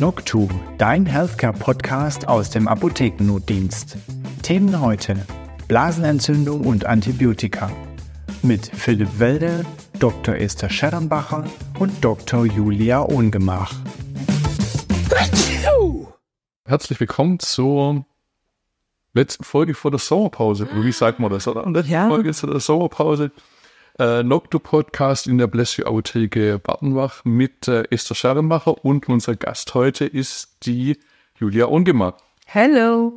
Noctu, 0.00 0.48
dein 0.78 1.04
Healthcare-Podcast 1.04 2.26
aus 2.26 2.48
dem 2.48 2.68
Apothekennotdienst. 2.68 3.98
Themen 4.42 4.80
heute: 4.80 5.26
Blasenentzündung 5.68 6.62
und 6.62 6.86
Antibiotika. 6.86 7.70
Mit 8.42 8.64
Philipp 8.64 9.18
Welde, 9.18 9.66
Dr. 9.98 10.36
Esther 10.36 10.70
Scherrenbacher 10.70 11.44
und 11.78 11.92
Dr. 12.02 12.46
Julia 12.46 13.02
Ohngemach. 13.02 13.74
Herzlich 16.64 16.98
willkommen 16.98 17.38
zur 17.38 18.06
letzten 19.12 19.44
Folge 19.44 19.74
vor 19.74 19.90
der 19.90 20.00
Sommerpause. 20.00 20.66
Wie 20.76 20.92
sagt 20.92 21.18
man 21.18 21.30
das? 21.30 21.46
Oder? 21.46 21.68
Letzte 21.70 21.92
Ja. 21.92 22.08
Folge 22.08 22.32
vor 22.32 22.50
der 22.50 22.60
Sommerpause. 22.60 23.32
Äh, 24.00 24.22
Noctu-Podcast 24.22 25.26
in 25.26 25.36
der 25.36 25.46
Blessio 25.46 25.84
Apotheke 25.84 26.58
Bartenbach 26.58 27.22
mit 27.26 27.68
äh, 27.68 27.82
Esther 27.90 28.14
Scherrenbacher 28.14 28.82
und 28.82 29.06
unser 29.10 29.36
Gast 29.36 29.74
heute 29.74 30.06
ist 30.06 30.56
die 30.62 30.96
Julia 31.38 31.66
Ungemach. 31.66 32.14
Hello. 32.46 33.12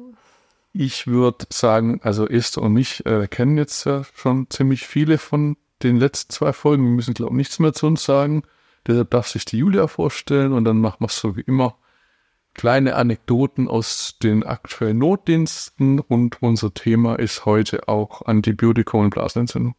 Ich 0.74 1.08
würde 1.08 1.46
sagen, 1.50 2.02
also 2.04 2.27
Esther 2.27 2.64
und 2.64 2.74
mich 2.74 3.05
äh, 3.05 3.30
kennen 3.30 3.58
jetzt 3.58 3.86
ja 3.86 4.04
schon 4.14 4.50
ziemlich 4.50 4.86
viele 4.86 5.20
von 5.20 5.55
den 5.84 5.96
letzten 5.96 6.34
zwei 6.34 6.52
Folgen. 6.52 6.84
Wir 6.84 6.91
müssen, 6.91 7.13
glaube 7.13 7.32
ich, 7.32 7.38
nichts 7.38 7.60
mehr 7.60 7.72
zu 7.72 7.88
uns 7.88 8.04
sagen. 8.04 8.44
Deshalb 8.86 9.10
darf 9.12 9.30
sich 9.30 9.46
die 9.46 9.60
Julia 9.60 9.88
vorstellen 9.88 10.52
und 10.52 10.66
dann 10.66 10.80
machen 10.80 10.98
wir 11.00 11.08
es 11.08 11.18
so 11.18 11.38
wie 11.38 11.44
immer. 11.48 11.77
Kleine 12.55 12.96
Anekdoten 12.96 13.70
aus 13.70 14.18
den 14.22 14.44
aktuellen 14.44 14.98
Notdiensten 14.98 16.02
und 16.02 16.41
unser 16.41 16.74
Thema 16.74 17.16
ist 17.16 17.46
heute 17.46 17.88
auch 17.88 18.26
Antibiotika 18.26 18.98
und 18.98 19.12
Blasenentzündung. 19.12 19.76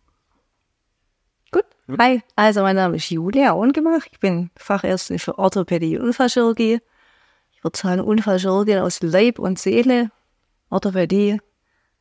Gut. 1.86 1.98
Hi. 2.00 2.22
Also 2.34 2.62
mein 2.62 2.76
Name 2.76 2.96
ist 2.96 3.10
Julia 3.10 3.52
Ohngemach. 3.52 4.06
Ich 4.10 4.18
bin 4.18 4.50
Fachärztin 4.56 5.18
für 5.18 5.38
Orthopädie 5.38 5.98
und 5.98 6.06
Unfallchirurgie. 6.06 6.80
Ich 7.52 7.64
würde 7.64 7.78
sagen 7.78 8.00
Unfallchirurgie 8.00 8.78
aus 8.78 9.02
Leib 9.02 9.38
und 9.38 9.58
Seele. 9.58 10.10
Orthopädie, 10.70 11.40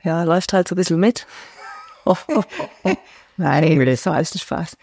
ja, 0.02 0.23
läuft 0.23 0.53
halt 0.53 0.69
so 0.69 0.75
ein 0.75 0.77
bisschen 0.77 1.02
mit. 1.02 1.27
Nein, 3.38 3.85
das 3.85 4.05
war 4.05 4.16
alles 4.16 4.39
Spaß. 4.39 4.77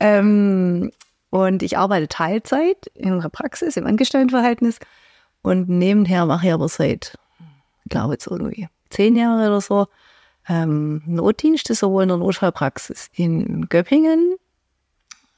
Ähm, 0.00 0.90
und 1.28 1.62
ich 1.62 1.76
arbeite 1.76 2.08
Teilzeit 2.08 2.86
in 2.94 3.12
einer 3.12 3.28
Praxis 3.28 3.76
im 3.76 3.86
Angestelltenverhältnis 3.86 4.78
und 5.42 5.68
nebenher 5.68 6.24
mache 6.24 6.46
ich 6.46 6.52
aber 6.52 6.68
seit, 6.68 7.18
glaube 7.90 8.14
jetzt 8.14 8.26
irgendwie 8.26 8.68
zehn 8.88 9.16
Jahre 9.16 9.48
oder 9.48 9.60
so, 9.60 9.86
ähm, 10.48 11.02
Notdienste, 11.04 11.74
sowohl 11.74 12.04
in 12.04 12.08
der 12.08 12.18
Notfallpraxis 12.18 13.10
in 13.14 13.68
Göppingen 13.68 14.36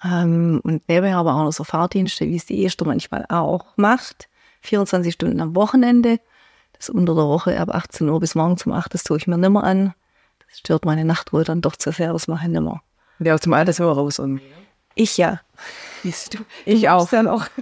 ähm, 0.05 0.61
und 0.65 0.89
nebenher 0.89 1.17
aber 1.19 1.35
auch 1.35 1.45
noch 1.45 1.53
so 1.53 1.65
Fahrdienste, 1.65 2.27
wie 2.27 2.37
es 2.37 2.47
die 2.47 2.65
Esther 2.65 2.87
manchmal 2.87 3.25
auch 3.29 3.67
macht. 3.77 4.29
24 4.63 5.13
Stunden 5.15 5.41
am 5.41 5.55
Wochenende. 5.55 6.21
Das 6.77 6.89
unter 6.91 7.15
der 7.15 7.25
Woche 7.25 7.59
ab 7.59 7.75
18 7.75 8.09
Uhr 8.09 8.21
bis 8.21 8.35
morgens 8.35 8.65
um 8.67 8.73
8, 8.73 8.95
das 8.95 9.03
tue 9.05 9.17
ich 9.17 9.27
mir 9.27 9.37
nimmer 9.39 9.65
an. 9.65 9.95
Das 10.49 10.59
stört 10.61 10.85
meine 10.85 11.05
Nachtruhe 11.05 11.45
dann 11.45 11.61
doch 11.61 11.77
zu 11.77 11.91
sehr, 11.93 12.13
das 12.13 12.29
mache 12.29 12.47
ich 12.47 12.53
nimmer. 12.53 12.83
Ja, 13.19 13.35
aus 13.35 13.41
dem 13.41 13.53
Alter 13.53 13.73
sind 13.73 13.87
wir 13.87 13.93
raus. 13.93 14.19
Und 14.21 14.41
Ich 14.95 15.17
ja. 15.17 15.41
Siehst 16.05 16.35
du? 16.35 16.39
ich 16.65 16.89
auch. 16.89 17.09
Dann 17.11 17.27
auch. 17.29 17.45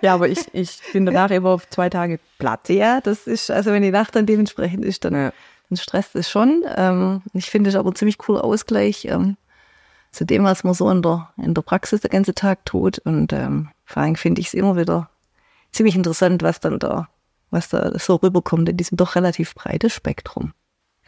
Ja, 0.00 0.14
aber 0.14 0.28
ich, 0.28 0.38
ich 0.54 0.78
bin 0.92 1.06
danach 1.06 1.30
immer 1.30 1.48
auf 1.50 1.68
zwei 1.70 1.90
Tage 1.90 2.20
platt. 2.38 2.68
Ja, 2.68 3.00
das 3.00 3.26
ist, 3.26 3.50
also 3.50 3.72
wenn 3.72 3.82
die 3.82 3.90
Nacht 3.90 4.14
dann 4.14 4.26
dementsprechend 4.26 4.84
ist, 4.84 5.04
dann, 5.04 5.14
Ja. 5.14 5.32
dann 5.68 5.76
stresst 5.76 6.14
es 6.14 6.30
schon. 6.30 6.62
Ähm, 6.76 7.22
ich 7.32 7.46
finde 7.50 7.70
es 7.70 7.74
aber 7.76 7.90
ein 7.90 7.96
ziemlich 7.96 8.18
cooler 8.18 8.44
Ausgleich 8.44 9.06
ähm, 9.06 9.36
zu 10.12 10.24
dem, 10.24 10.44
was 10.44 10.64
man 10.64 10.74
so 10.74 10.90
in 10.90 11.02
der, 11.02 11.30
in 11.36 11.54
der 11.54 11.62
Praxis 11.62 12.00
den 12.00 12.10
ganzen 12.10 12.34
Tag 12.34 12.64
tut. 12.64 12.98
Und 12.98 13.32
ähm, 13.32 13.68
vor 13.84 14.02
allem 14.02 14.16
finde 14.16 14.40
ich 14.40 14.48
es 14.48 14.54
immer 14.54 14.76
wieder 14.76 15.10
ziemlich 15.72 15.96
interessant, 15.96 16.42
was 16.42 16.60
dann 16.60 16.78
da, 16.78 17.08
was 17.50 17.68
da 17.68 17.98
so 17.98 18.16
rüberkommt 18.16 18.68
in 18.68 18.76
diesem 18.76 18.96
doch 18.96 19.16
relativ 19.16 19.54
breiten 19.54 19.90
Spektrum. 19.90 20.52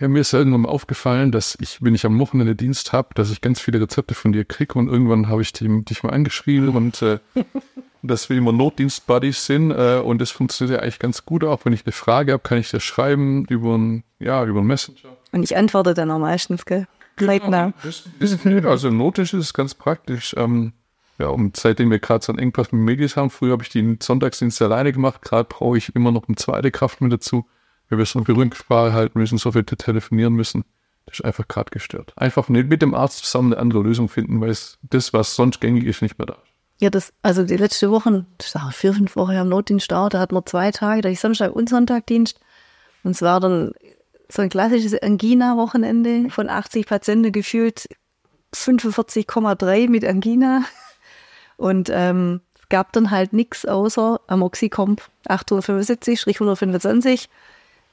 Ja, 0.00 0.08
mir 0.08 0.20
ist 0.20 0.32
irgendwann 0.32 0.62
mal 0.62 0.70
aufgefallen, 0.70 1.30
dass 1.30 1.58
ich, 1.60 1.82
wenn 1.82 1.94
ich 1.94 2.06
am 2.06 2.18
Wochenende 2.18 2.56
Dienst 2.56 2.94
habe, 2.94 3.10
dass 3.14 3.30
ich 3.30 3.42
ganz 3.42 3.60
viele 3.60 3.82
Rezepte 3.82 4.14
von 4.14 4.32
dir 4.32 4.46
kriege 4.46 4.78
und 4.78 4.88
irgendwann 4.88 5.28
habe 5.28 5.42
ich 5.42 5.52
die, 5.52 5.84
dich 5.84 6.02
mal 6.02 6.10
angeschrieben 6.10 6.70
und 6.70 7.02
äh, 7.02 7.18
dass 8.02 8.30
wir 8.30 8.38
immer 8.38 8.52
Notdienst-Buddies 8.52 9.44
sind 9.44 9.70
äh, 9.72 10.00
und 10.02 10.18
das 10.18 10.30
funktioniert 10.30 10.78
ja 10.78 10.82
eigentlich 10.82 11.00
ganz 11.00 11.26
gut. 11.26 11.44
Auch 11.44 11.66
wenn 11.66 11.74
ich 11.74 11.84
eine 11.84 11.92
Frage 11.92 12.32
habe, 12.32 12.42
kann 12.42 12.56
ich 12.56 12.70
dir 12.70 12.80
schreiben 12.80 13.44
über 13.50 13.76
ein, 13.76 14.02
ja, 14.18 14.42
über 14.44 14.60
einen 14.60 14.68
Messenger. 14.68 15.10
Und 15.32 15.42
ich 15.42 15.54
antworte 15.54 15.92
dann 15.92 16.10
auch 16.10 16.18
meistens, 16.18 16.64
gell? 16.64 16.86
Zeitnah. 17.26 17.72
Das 17.82 18.08
ist, 18.18 18.46
also 18.64 18.90
Notdienst 18.90 19.34
ist 19.34 19.46
es 19.46 19.54
ganz 19.54 19.74
praktisch. 19.74 20.34
Ähm, 20.36 20.72
ja, 21.18 21.28
und 21.28 21.56
seitdem 21.56 21.90
wir 21.90 21.98
gerade 21.98 22.24
so 22.24 22.32
einen 22.32 22.38
Engpass 22.38 22.72
mit 22.72 22.80
Medis 22.80 23.16
haben, 23.16 23.28
früher 23.28 23.52
habe 23.52 23.62
ich 23.62 23.68
den 23.68 23.98
Sonntagsdienst 24.00 24.62
alleine 24.62 24.92
gemacht, 24.92 25.20
gerade 25.22 25.44
brauche 25.44 25.76
ich 25.76 25.94
immer 25.94 26.12
noch 26.12 26.26
eine 26.28 26.36
zweite 26.36 26.70
Kraft 26.70 27.02
mit 27.02 27.12
dazu, 27.12 27.46
weil 27.88 27.98
wir 27.98 28.06
so 28.06 28.24
viel 28.24 28.34
Rücksprache 28.34 28.94
halten 28.94 29.18
müssen, 29.18 29.36
so 29.36 29.52
viel 29.52 29.64
telefonieren 29.64 30.32
müssen. 30.32 30.64
Das 31.04 31.18
ist 31.18 31.24
einfach 31.24 31.46
gerade 31.46 31.70
gestört. 31.70 32.12
Einfach 32.16 32.48
nicht 32.48 32.68
mit 32.68 32.80
dem 32.80 32.94
Arzt 32.94 33.24
zusammen 33.24 33.52
eine 33.52 33.60
andere 33.60 33.82
Lösung 33.82 34.08
finden, 34.08 34.40
weil 34.40 34.50
es 34.50 34.78
das, 34.82 35.12
was 35.12 35.34
sonst 35.34 35.60
gängig 35.60 35.84
ist, 35.84 36.00
nicht 36.00 36.18
mehr 36.18 36.26
da 36.26 36.34
ist. 36.34 36.50
Ja, 36.80 36.88
das, 36.88 37.12
also 37.20 37.44
die 37.44 37.58
letzte 37.58 37.90
Woche, 37.90 38.24
vier, 38.72 38.94
fünf 38.94 39.14
Wochen 39.14 39.36
am 39.36 39.50
Notdienst 39.50 39.92
da, 39.92 40.08
da 40.08 40.18
hatten 40.20 40.34
wir 40.34 40.46
zwei 40.46 40.70
Tage, 40.70 41.02
da 41.02 41.10
ich 41.10 41.20
Samstag 41.20 41.52
und 41.54 41.68
Sonntag 41.68 42.06
Dienst. 42.06 42.40
Und 43.02 43.10
es 43.10 43.20
war 43.20 43.40
dann 43.40 43.72
so 44.30 44.42
ein 44.42 44.48
klassisches 44.48 45.00
Angina-Wochenende 45.00 46.30
von 46.30 46.48
80 46.48 46.86
Patienten 46.86 47.32
gefühlt 47.32 47.88
45,3 48.54 49.88
mit 49.88 50.04
Angina. 50.04 50.64
Und 51.56 51.90
ähm, 51.92 52.40
es 52.58 52.68
gab 52.68 52.92
dann 52.92 53.10
halt 53.10 53.32
nichts 53.32 53.66
außer 53.66 54.20
Amoxicomp 54.26 55.02
875-125. 55.28 57.26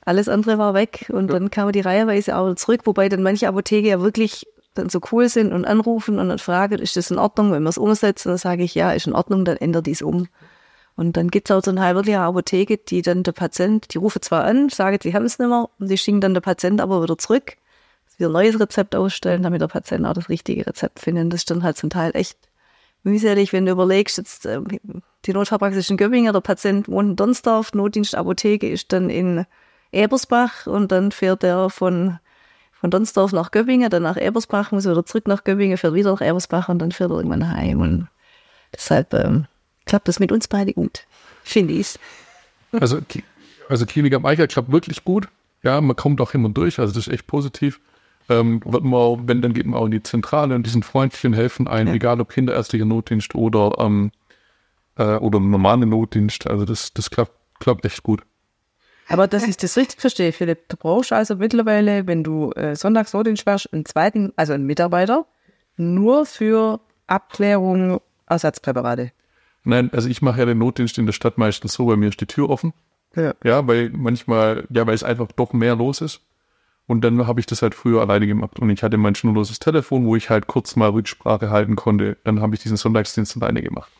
Alles 0.06 0.30
andere 0.30 0.58
war 0.58 0.74
weg 0.74 1.10
und 1.10 1.28
dann 1.28 1.52
kam 1.52 1.72
die 1.74 1.82
reiheweise 1.82 2.38
auch 2.38 2.56
zurück, 2.56 2.82
wobei 2.86 3.10
dann 3.10 3.24
manche 3.24 3.48
Apotheke 3.48 3.90
ja 3.90 4.00
wirklich 4.00 4.48
dann 4.74 4.90
so 4.90 5.02
cool 5.12 5.28
sind 5.28 5.52
und 5.52 5.66
anrufen 5.66 6.20
und 6.20 6.30
dann 6.30 6.40
fragen, 6.40 6.80
ist 6.80 6.96
das 6.96 7.12
in 7.12 7.20
Ordnung, 7.20 7.52
wenn 7.52 7.64
wir 7.64 7.70
es 7.70 7.78
umsetzen? 7.78 8.30
Dann 8.30 8.38
sage 8.38 8.64
ich, 8.64 8.76
ja, 8.76 8.92
ist 8.94 9.08
in 9.08 9.14
Ordnung, 9.14 9.44
dann 9.44 9.58
ändert 9.58 9.88
dies 9.88 10.02
um. 10.02 10.28
Und 10.98 11.16
dann 11.16 11.30
gibt 11.30 11.50
es 11.50 11.56
auch 11.56 11.64
so 11.64 11.70
eine 11.70 11.96
wirklich 11.96 12.16
eine 12.16 12.26
Apotheke, 12.26 12.78
die 12.78 13.04
dann 13.04 13.22
der 13.22 13.32
Patient, 13.32 13.94
die 13.94 14.00
rufen 14.00 14.22
zwar 14.24 14.44
an, 14.44 14.70
sagen, 14.70 14.98
sie 15.02 15.14
haben 15.14 15.26
es 15.26 15.38
nicht 15.38 15.48
mehr, 15.48 15.70
und 15.80 15.90
die 15.90 15.98
schicken 15.98 16.22
dann 16.22 16.34
der 16.34 16.42
Patient 16.42 16.82
aber 16.82 17.04
wieder 17.04 17.18
zurück, 17.20 17.56
dass 18.06 18.20
wir 18.20 18.28
ein 18.28 18.34
neues 18.34 18.60
Rezept 18.60 18.96
ausstellen, 18.96 19.44
damit 19.44 19.62
der 19.62 19.68
Patient 19.68 20.08
auch 20.08 20.14
das 20.14 20.28
richtige 20.28 20.66
Rezept 20.66 21.00
findet. 21.00 21.32
Das 21.32 21.42
ist 21.42 21.52
dann 21.52 21.62
halt 21.62 21.78
zum 21.78 21.92
Teil 21.92 22.12
echt 22.16 22.38
mühselig, 23.04 23.54
wenn 23.54 23.68
du 23.68 23.74
überlegst, 23.74 24.18
jetzt 24.18 24.48
ähm, 24.48 24.66
die 25.26 25.34
Notfallpraxis 25.34 25.90
in 25.92 25.98
Göppingen, 25.98 26.34
der 26.34 26.42
Patient 26.42 26.88
wohnt 26.88 27.12
in 27.12 27.16
Donsdorf, 27.16 27.74
Notdienstapotheke 27.74 28.68
ist 28.68 28.92
dann 28.92 29.12
in 29.12 29.46
Ebersbach 29.92 30.66
und 30.66 30.92
dann 30.92 31.12
fährt 31.12 31.44
er 31.44 31.70
von, 31.70 32.18
von 32.74 32.90
Donsdorf 32.90 33.34
nach 33.34 33.52
Göppingen, 33.52 33.92
dann 33.92 34.02
nach 34.02 34.18
Ebersbach, 34.18 34.72
muss 34.72 34.86
wieder 34.86 35.06
zurück 35.06 35.28
nach 35.28 35.44
Göppingen, 35.44 35.78
fährt 35.78 35.94
wieder 35.94 36.12
nach 36.12 36.22
Ebersbach 36.22 36.70
und 36.70 36.80
dann 36.80 36.92
fährt 36.92 37.12
er 37.12 37.18
irgendwann 37.18 37.52
heim. 37.52 37.82
Und 37.82 38.08
deshalb 38.74 39.14
ähm, 39.14 39.46
klappt 39.88 40.08
das 40.08 40.20
mit 40.20 40.32
uns 40.32 40.48
beide 40.48 40.74
gut, 40.74 41.06
finde 41.44 41.74
ich. 41.74 41.98
Also, 42.72 43.00
also 43.70 43.86
Klinik 43.86 44.14
am 44.14 44.26
Eicher 44.26 44.48
klappt 44.48 44.72
wirklich 44.72 45.04
gut. 45.04 45.28
Ja, 45.64 45.82
man 45.82 45.96
kommt 45.96 46.22
auch 46.22 46.34
immer 46.34 46.50
durch, 46.50 46.80
also 46.80 46.94
das 46.94 47.08
ist 47.08 47.14
echt 47.14 47.28
positiv. 47.28 47.80
Ähm, 48.30 48.62
wird 48.66 48.84
man 48.84 48.94
auch, 48.94 49.20
wenn, 49.24 49.42
dann 49.42 49.54
geht 49.54 49.66
man 49.66 49.80
auch 49.80 49.86
in 49.86 49.92
die 49.92 50.04
Zentrale 50.04 50.54
und 50.54 50.66
die 50.66 50.70
sind 50.70 50.84
freundlich 50.86 51.26
und 51.26 51.34
helfen 51.34 51.68
einem, 51.68 51.88
Ja. 51.90 51.94
egal 51.96 52.20
ob 52.22 52.30
kinderärztlicher 52.30 52.86
Notdienst 52.86 53.34
oder, 53.36 53.74
ähm, 53.80 54.12
äh, 54.98 55.16
oder 55.16 55.40
normale 55.40 55.86
Notdienst. 55.86 56.46
Also 56.48 56.66
das, 56.66 56.94
das 56.94 57.10
klappt, 57.10 57.32
klappt 57.60 57.86
echt 57.86 58.04
gut. 58.04 58.22
Aber 59.08 59.28
dass 59.28 59.48
ich 59.48 59.56
das 59.56 59.78
richtig 59.78 60.02
verstehe, 60.02 60.34
Philipp, 60.34 60.68
du 60.68 60.76
brauchst 60.76 61.14
also 61.14 61.38
mittlerweile, 61.38 62.06
wenn 62.08 62.26
du 62.26 62.52
äh, 62.52 62.76
sonntags 62.76 63.14
Notdienst 63.14 63.46
wärst, 63.46 63.72
einen 63.72 63.86
zweiten, 63.86 64.34
also 64.36 64.52
einen 64.52 64.66
Mitarbeiter, 64.66 65.26
nur 65.78 66.26
für 66.26 66.82
Abklärung 67.08 68.02
Ersatzpräparate. 68.28 69.12
Nein, 69.68 69.90
also 69.92 70.08
ich 70.08 70.22
mache 70.22 70.40
ja 70.40 70.46
den 70.46 70.60
Notdienst 70.60 70.98
in 70.98 71.06
der 71.06 71.14
Stadt 71.14 71.38
meistens 71.38 71.74
so, 71.74 71.86
bei 71.88 71.98
mir 71.98 72.08
ist 72.08 72.22
die 72.22 72.26
Tür 72.26 72.50
offen. 72.50 72.74
Ja. 73.16 73.34
Ja, 73.44 73.68
weil 73.68 73.90
manchmal, 73.90 74.66
ja, 74.70 74.88
weil 74.88 74.96
es 74.96 75.04
einfach 75.04 75.28
doch 75.34 75.52
mehr 75.52 75.76
los 75.76 76.00
ist. 76.00 76.22
Und 76.86 77.02
dann 77.02 77.28
habe 77.28 77.42
ich 77.42 77.48
das 77.48 77.62
halt 77.62 77.76
früher 77.76 78.00
alleine 78.00 78.28
gemacht. 78.28 78.60
Und 78.60 78.70
ich 78.70 78.82
hatte 78.82 78.96
mein 78.96 79.16
schnurloses 79.16 79.60
Telefon, 79.60 80.06
wo 80.06 80.16
ich 80.16 80.30
halt 80.30 80.48
kurz 80.48 80.78
mal 80.78 80.90
Rücksprache 80.90 81.50
halten 81.50 81.76
konnte. 81.76 82.16
Dann 82.24 82.40
habe 82.40 82.56
ich 82.56 82.62
diesen 82.62 82.78
Sonntagsdienst 82.78 83.36
alleine 83.36 83.62
gemacht. 83.62 83.92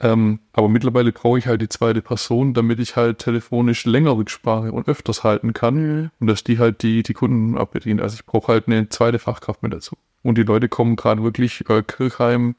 Ähm, 0.00 0.40
aber 0.52 0.68
mittlerweile 0.68 1.12
brauche 1.12 1.38
ich 1.38 1.46
halt 1.46 1.62
die 1.62 1.70
zweite 1.70 2.02
Person, 2.02 2.52
damit 2.52 2.78
ich 2.78 2.96
halt 2.96 3.20
telefonisch 3.20 3.86
länger 3.86 4.16
Rücksprache 4.18 4.70
und 4.70 4.86
öfters 4.86 5.24
halten 5.24 5.54
kann. 5.54 6.10
Und 6.20 6.26
dass 6.26 6.44
die 6.44 6.58
halt 6.58 6.82
die, 6.82 7.02
die 7.02 7.14
Kunden 7.14 7.56
abbedient. 7.56 8.02
Also 8.02 8.16
ich 8.16 8.26
brauche 8.26 8.52
halt 8.52 8.66
eine 8.66 8.90
zweite 8.90 9.18
Fachkraft 9.18 9.62
mit 9.62 9.72
dazu. 9.72 9.96
Und 10.22 10.36
die 10.36 10.42
Leute 10.42 10.68
kommen 10.68 10.96
gerade 10.96 11.22
wirklich 11.22 11.66
äh, 11.70 11.82
Kirchheim, 11.82 12.54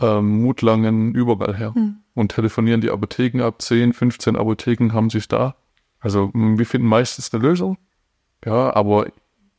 ähm, 0.00 0.42
Mutlangen, 0.42 1.14
überall 1.14 1.56
her. 1.56 1.74
Und 2.14 2.32
telefonieren 2.32 2.80
die 2.80 2.90
Apotheken 2.90 3.42
ab. 3.42 3.60
10, 3.60 3.92
15 3.92 4.36
Apotheken 4.36 4.92
haben 4.92 5.10
sich 5.10 5.28
da. 5.28 5.56
Also 6.00 6.30
mh, 6.32 6.58
wir 6.58 6.66
finden 6.66 6.86
meistens 6.86 7.32
eine 7.32 7.42
Lösung. 7.42 7.78
Ja, 8.44 8.74
aber 8.74 9.06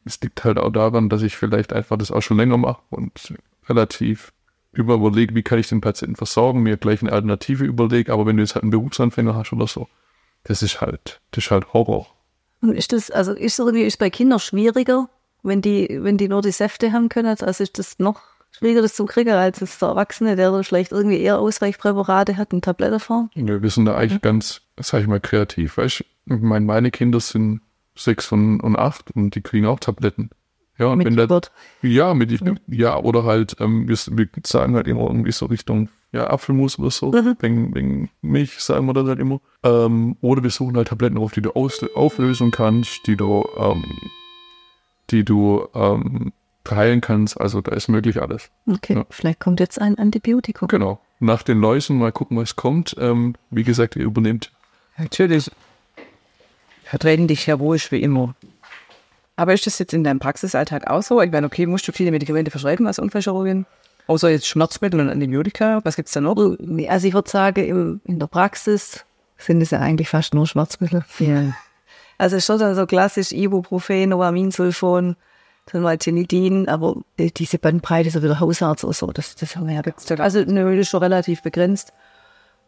es 0.06 0.22
liegt 0.22 0.44
halt 0.44 0.60
auch 0.60 0.72
daran, 0.72 1.10
dass 1.10 1.24
ich 1.24 1.36
vielleicht 1.36 1.74
einfach 1.74 1.98
das 1.98 2.12
auch 2.12 2.22
schon 2.22 2.38
länger 2.38 2.58
mache 2.58 2.82
und 2.90 3.34
relativ 3.68 4.32
über 4.72 4.96
überlege, 4.96 5.34
wie 5.36 5.42
kann 5.42 5.58
ich 5.58 5.70
den 5.70 5.82
Patienten 5.82 6.16
versorgen, 6.16 6.62
mir 6.62 6.78
gleich 6.78 7.02
eine 7.02 7.12
Alternative 7.12 7.64
überlege, 7.64 8.12
aber 8.12 8.26
wenn 8.26 8.38
du 8.38 8.44
jetzt 8.44 8.56
halt 8.56 8.64
einen 8.64 8.72
Berufsanfänger 8.72 9.34
hast 9.34 9.54
oder 9.54 9.68
so, 9.68 9.88
das 10.44 10.62
ist 10.62 10.82
halt, 10.82 11.22
das 11.32 11.46
ist 11.46 11.52
halt 11.52 11.74
Horror. 11.74 12.08
Und 12.62 12.74
ist 12.74 12.92
das, 12.92 13.10
also 13.10 13.34
ist 13.34 13.58
irgendwie, 13.58 13.84
ist 13.84 14.00
bei 14.00 14.10
Kindern 14.10 14.40
schwieriger, 14.40 15.10
wenn 15.44 15.62
die, 15.62 15.88
wenn 16.02 16.18
die 16.18 16.28
nur 16.28 16.42
die 16.42 16.52
Säfte 16.52 16.92
haben 16.92 17.10
können, 17.10 17.38
also 17.40 17.64
ist 17.64 17.80
das 17.80 18.00
noch 18.00 18.22
schwieriger, 18.58 18.82
das 18.82 18.96
zu 18.96 19.06
kriegen, 19.06 19.30
als 19.32 19.62
es 19.62 19.78
der 19.80 19.90
Erwachsene, 19.90 20.36
der 20.36 20.64
vielleicht 20.64 20.92
irgendwie 20.92 21.20
eher 21.20 21.40
Ausweichpräparate 21.40 22.38
hat 22.38 22.54
in 22.54 22.62
Tablettenform? 22.62 23.30
Ja, 23.36 23.62
wir 23.62 23.70
sind 23.70 23.86
da 23.86 23.96
eigentlich 23.96 24.22
ganz, 24.22 24.62
sag 24.80 25.02
ich 25.02 25.08
mal, 25.08 25.20
kreativ, 25.20 25.78
weißt 25.78 26.00
du? 26.28 26.36
Ich 26.36 26.42
meine, 26.42 26.66
meine 26.66 26.92
Kinder 26.92 27.20
sind 27.20 27.62
sechs 27.96 28.32
und, 28.32 28.60
und 28.62 28.78
acht 28.78 29.12
und 29.12 29.36
die 29.36 29.42
kriegen 29.42 29.66
auch 29.66 29.80
Tabletten. 29.80 30.30
Ja, 30.78 30.88
und 30.88 30.98
Mit 30.98 31.08
wenn 31.08 31.16
der, 31.16 31.28
Geburt. 31.28 31.52
ja, 31.82 32.14
mit, 32.14 32.38
ja, 32.68 32.98
oder 32.98 33.24
halt, 33.24 33.56
ähm, 33.62 33.88
wir, 33.88 33.96
wir 34.12 34.28
sagen 34.46 34.76
halt 34.76 34.88
immer 34.88 35.04
irgendwie 35.08 35.32
so 35.32 35.46
Richtung, 35.46 35.88
ja, 36.12 36.28
Apfelmus 36.30 36.78
oder 36.80 36.92
so, 36.92 37.12
Mhm. 37.12 37.38
wegen, 37.40 37.76
wegen 37.76 38.10
Milch, 38.22 38.60
sagen 38.60 38.86
wir 38.86 38.94
das 38.94 39.08
halt 39.08 39.20
immer. 39.20 39.40
Ähm, 39.64 40.18
oder 40.20 40.44
wir 40.44 40.50
suchen 40.50 40.76
halt 40.76 40.90
Tabletten 40.90 41.18
auf, 41.18 41.32
die 41.32 41.42
du 41.42 41.52
aus, 41.52 41.82
auflösen 41.96 42.52
kannst, 42.52 43.08
die 43.08 43.16
du, 43.16 43.46
ähm, 43.58 43.86
die 45.12 45.24
du, 45.24 45.66
ähm, 45.74 46.34
heilen 46.72 47.02
kannst. 47.02 47.40
Also 47.40 47.62
da 47.62 47.74
ist 47.76 47.88
möglich 47.88 48.22
alles. 48.22 48.50
Okay, 48.70 48.94
Ja. 48.96 49.06
vielleicht 49.10 49.40
kommt 49.40 49.60
jetzt 49.60 49.80
ein 49.82 49.98
Antibiotikum. 49.98 50.68
Genau. 50.68 51.00
Nach 51.20 51.44
den 51.44 51.60
Läusen 51.60 51.98
mal 51.98 52.12
gucken, 52.12 52.38
was 52.38 52.56
kommt. 52.56 52.96
Ähm, 53.00 53.36
wie 53.50 53.64
gesagt, 53.64 53.96
ihr 53.96 54.04
übernehmt. 54.04 54.52
Natürlich. 54.98 55.50
Vertreten 56.84 57.28
dich 57.28 57.48
heroisch 57.48 57.92
wie 57.92 58.02
immer. 58.02 58.36
Aber 59.36 59.54
ist 59.54 59.66
das 59.66 59.80
jetzt 59.80 59.94
in 59.94 60.04
deinem 60.04 60.20
Praxisalltag 60.20 60.88
auch 60.88 61.02
so? 61.04 61.22
Ich 61.22 61.32
meine, 61.32 61.48
okay, 61.48 61.66
musst 61.66 61.88
du 61.88 61.92
viele 61.92 62.12
Medikamente 62.12 62.52
verschreiben 62.52 62.88
als 62.88 63.00
Unfallchirurgin? 63.00 63.66
Außer 64.08 64.30
jetzt 64.30 64.48
Schmerzmittel 64.48 65.00
und 65.00 65.10
Antibiotika. 65.10 65.82
Was 65.84 65.96
gibt's 65.96 66.12
da 66.14 66.22
noch? 66.22 66.38
Also 66.38 67.08
ich 67.08 67.14
würde 67.14 67.30
sagen, 67.30 68.00
in 68.06 68.20
der 68.20 68.28
Praxis 68.28 69.04
sind 69.38 69.62
es 69.62 69.72
ja 69.72 69.80
eigentlich 69.80 70.10
fast 70.10 70.34
nur 70.34 70.48
Schmerzmittel. 70.48 71.04
Ja. 71.20 71.54
Also 72.18 72.40
schon 72.40 72.76
so 72.76 72.86
klassisch 72.86 73.34
Ibuprofen, 73.34 74.08
Novaminsulfon, 74.08 75.18
dann 75.72 75.82
mal 75.82 75.98
Genidin, 75.98 76.68
aber 76.70 76.98
die- 77.20 77.34
diese 77.34 77.58
Bandbreite, 77.58 78.10
so 78.12 78.22
wie 78.22 78.28
der 78.28 78.40
Hausarzt 78.40 78.84
oder 78.84 78.94
so, 78.94 79.08
das, 79.08 79.36
das 79.36 79.56
haben 79.56 79.68
wir 79.68 79.76
ja 79.76 79.82
gar 79.82 79.94
Also 80.24 80.40
nö, 80.44 80.72
das 80.76 80.82
ist 80.84 80.90
schon 80.90 81.02
relativ 81.04 81.42
begrenzt. 81.42 81.92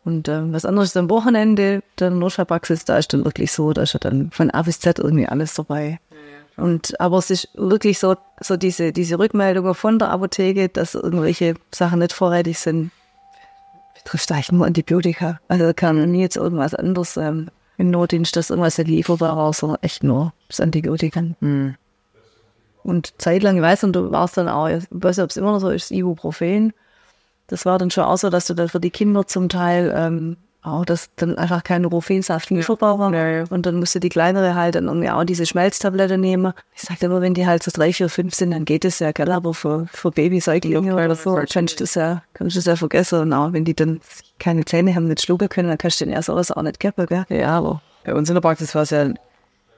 Und 0.03 0.29
ähm, 0.29 0.53
was 0.53 0.63
anderes 0.65 0.89
ist 0.89 0.97
am 0.97 1.09
Wochenende, 1.09 1.83
dann 1.97 2.17
Notfallpraxis, 2.19 2.85
da 2.85 2.97
ist 2.97 3.11
dann 3.13 3.25
wirklich 3.25 3.51
so, 3.51 3.73
da 3.73 3.81
ist 3.83 3.93
ja 3.93 3.99
dann 3.99 4.31
von 4.31 4.49
A 4.51 4.61
bis 4.61 4.79
Z 4.79 4.99
irgendwie 4.99 5.27
alles 5.27 5.53
dabei. 5.53 5.99
Und 6.55 6.99
aber 6.99 7.17
es 7.19 7.29
ist 7.29 7.49
wirklich 7.55 7.99
so, 7.99 8.15
so 8.39 8.57
diese, 8.57 8.91
diese 8.93 9.19
Rückmeldungen 9.19 9.75
von 9.75 9.99
der 9.99 10.09
Apotheke, 10.09 10.69
dass 10.69 10.95
irgendwelche 10.95 11.53
Sachen 11.71 11.99
nicht 11.99 12.13
vorrätig 12.13 12.57
sind, 12.57 12.89
betrifft 13.95 14.31
eigentlich 14.31 14.51
nur 14.51 14.65
Antibiotika. 14.65 15.39
Also 15.49 15.71
kann 15.75 16.09
nie 16.11 16.21
jetzt 16.21 16.37
irgendwas 16.37 16.73
anderes 16.73 17.17
ähm, 17.17 17.49
im 17.77 17.91
Notdienst, 17.91 18.35
dass 18.35 18.49
irgendwas 18.49 18.77
nicht 18.77 18.87
lieferbar 18.87 19.35
war, 19.37 19.53
sondern 19.53 19.79
echt 19.81 20.03
nur 20.03 20.33
das 20.47 20.59
Antibiotika. 20.61 21.21
Und 22.87 23.13
zeitlang, 23.17 23.57
ich 23.57 23.61
weiß 23.61 23.83
nicht, 23.83 23.95
du 23.97 24.11
warst 24.11 24.37
dann 24.37 24.47
auch, 24.47 24.69
ich 24.69 24.85
weiß 24.89 25.17
nicht, 25.17 25.23
ob 25.25 25.29
es 25.29 25.35
immer 25.35 25.51
noch 25.51 25.59
so 25.59 25.69
ist, 25.69 25.91
Ibuprofen. 25.91 26.71
Das 27.47 27.65
war 27.65 27.77
dann 27.77 27.91
schon 27.91 28.05
auch 28.05 28.17
so, 28.17 28.29
dass 28.29 28.47
du 28.47 28.53
dann 28.53 28.69
für 28.69 28.79
die 28.79 28.91
Kinder 28.91 29.27
zum 29.27 29.49
Teil 29.49 29.93
ähm, 29.93 30.37
auch, 30.61 30.85
dass 30.85 31.09
dann 31.17 31.37
einfach 31.37 31.63
kein 31.63 31.83
Ibuprofensaft 31.83 32.49
lieferbar 32.49 32.97
war. 32.97 33.13
Ja, 33.13 33.27
ja. 33.27 33.43
Und 33.49 33.65
dann 33.65 33.75
musste 33.75 33.99
die 33.99 34.07
kleinere 34.07 34.55
halt 34.55 34.75
dann 34.75 34.85
irgendwie 34.85 35.09
auch 35.09 35.25
diese 35.25 35.45
Schmelztablette 35.45 36.17
nehmen. 36.17 36.53
Ich 36.75 36.83
sag 36.83 37.01
immer, 37.01 37.19
wenn 37.19 37.33
die 37.33 37.45
halt 37.45 37.61
so 37.61 37.71
drei, 37.73 37.91
vier, 37.91 38.07
fünf 38.07 38.33
sind, 38.33 38.51
dann 38.51 38.63
geht 38.63 38.85
es 38.85 38.99
ja, 38.99 39.11
gell? 39.11 39.31
Aber 39.33 39.53
für, 39.53 39.87
für 39.91 40.11
Babysäuglinge 40.11 40.93
oder 40.93 41.15
so, 41.15 41.41
kannst 41.51 41.79
du 41.79 41.83
das 41.83 41.95
ja, 41.95 42.23
kannst 42.33 42.55
du 42.55 42.59
das 42.59 42.67
ja 42.67 42.77
vergessen. 42.77 43.19
Und 43.19 43.33
auch 43.33 43.51
wenn 43.51 43.65
die 43.65 43.75
dann 43.75 43.99
keine 44.39 44.63
Zähne 44.63 44.95
haben, 44.95 45.09
nicht 45.09 45.21
schlucken 45.21 45.49
können, 45.49 45.67
dann 45.67 45.77
kannst 45.77 45.99
du 45.99 46.05
den 46.05 46.13
erst 46.13 46.27
sowas 46.27 46.51
auch 46.51 46.61
nicht 46.61 46.79
geben, 46.79 47.05
gell? 47.05 47.25
Ja, 47.27 47.57
aber. 47.57 47.81
Bei 48.05 48.13
uns 48.13 48.29
in 48.29 48.35
der 48.35 48.41
Praxis 48.41 48.73
war 48.73 48.83
es 48.83 48.91
ja, 48.91 49.09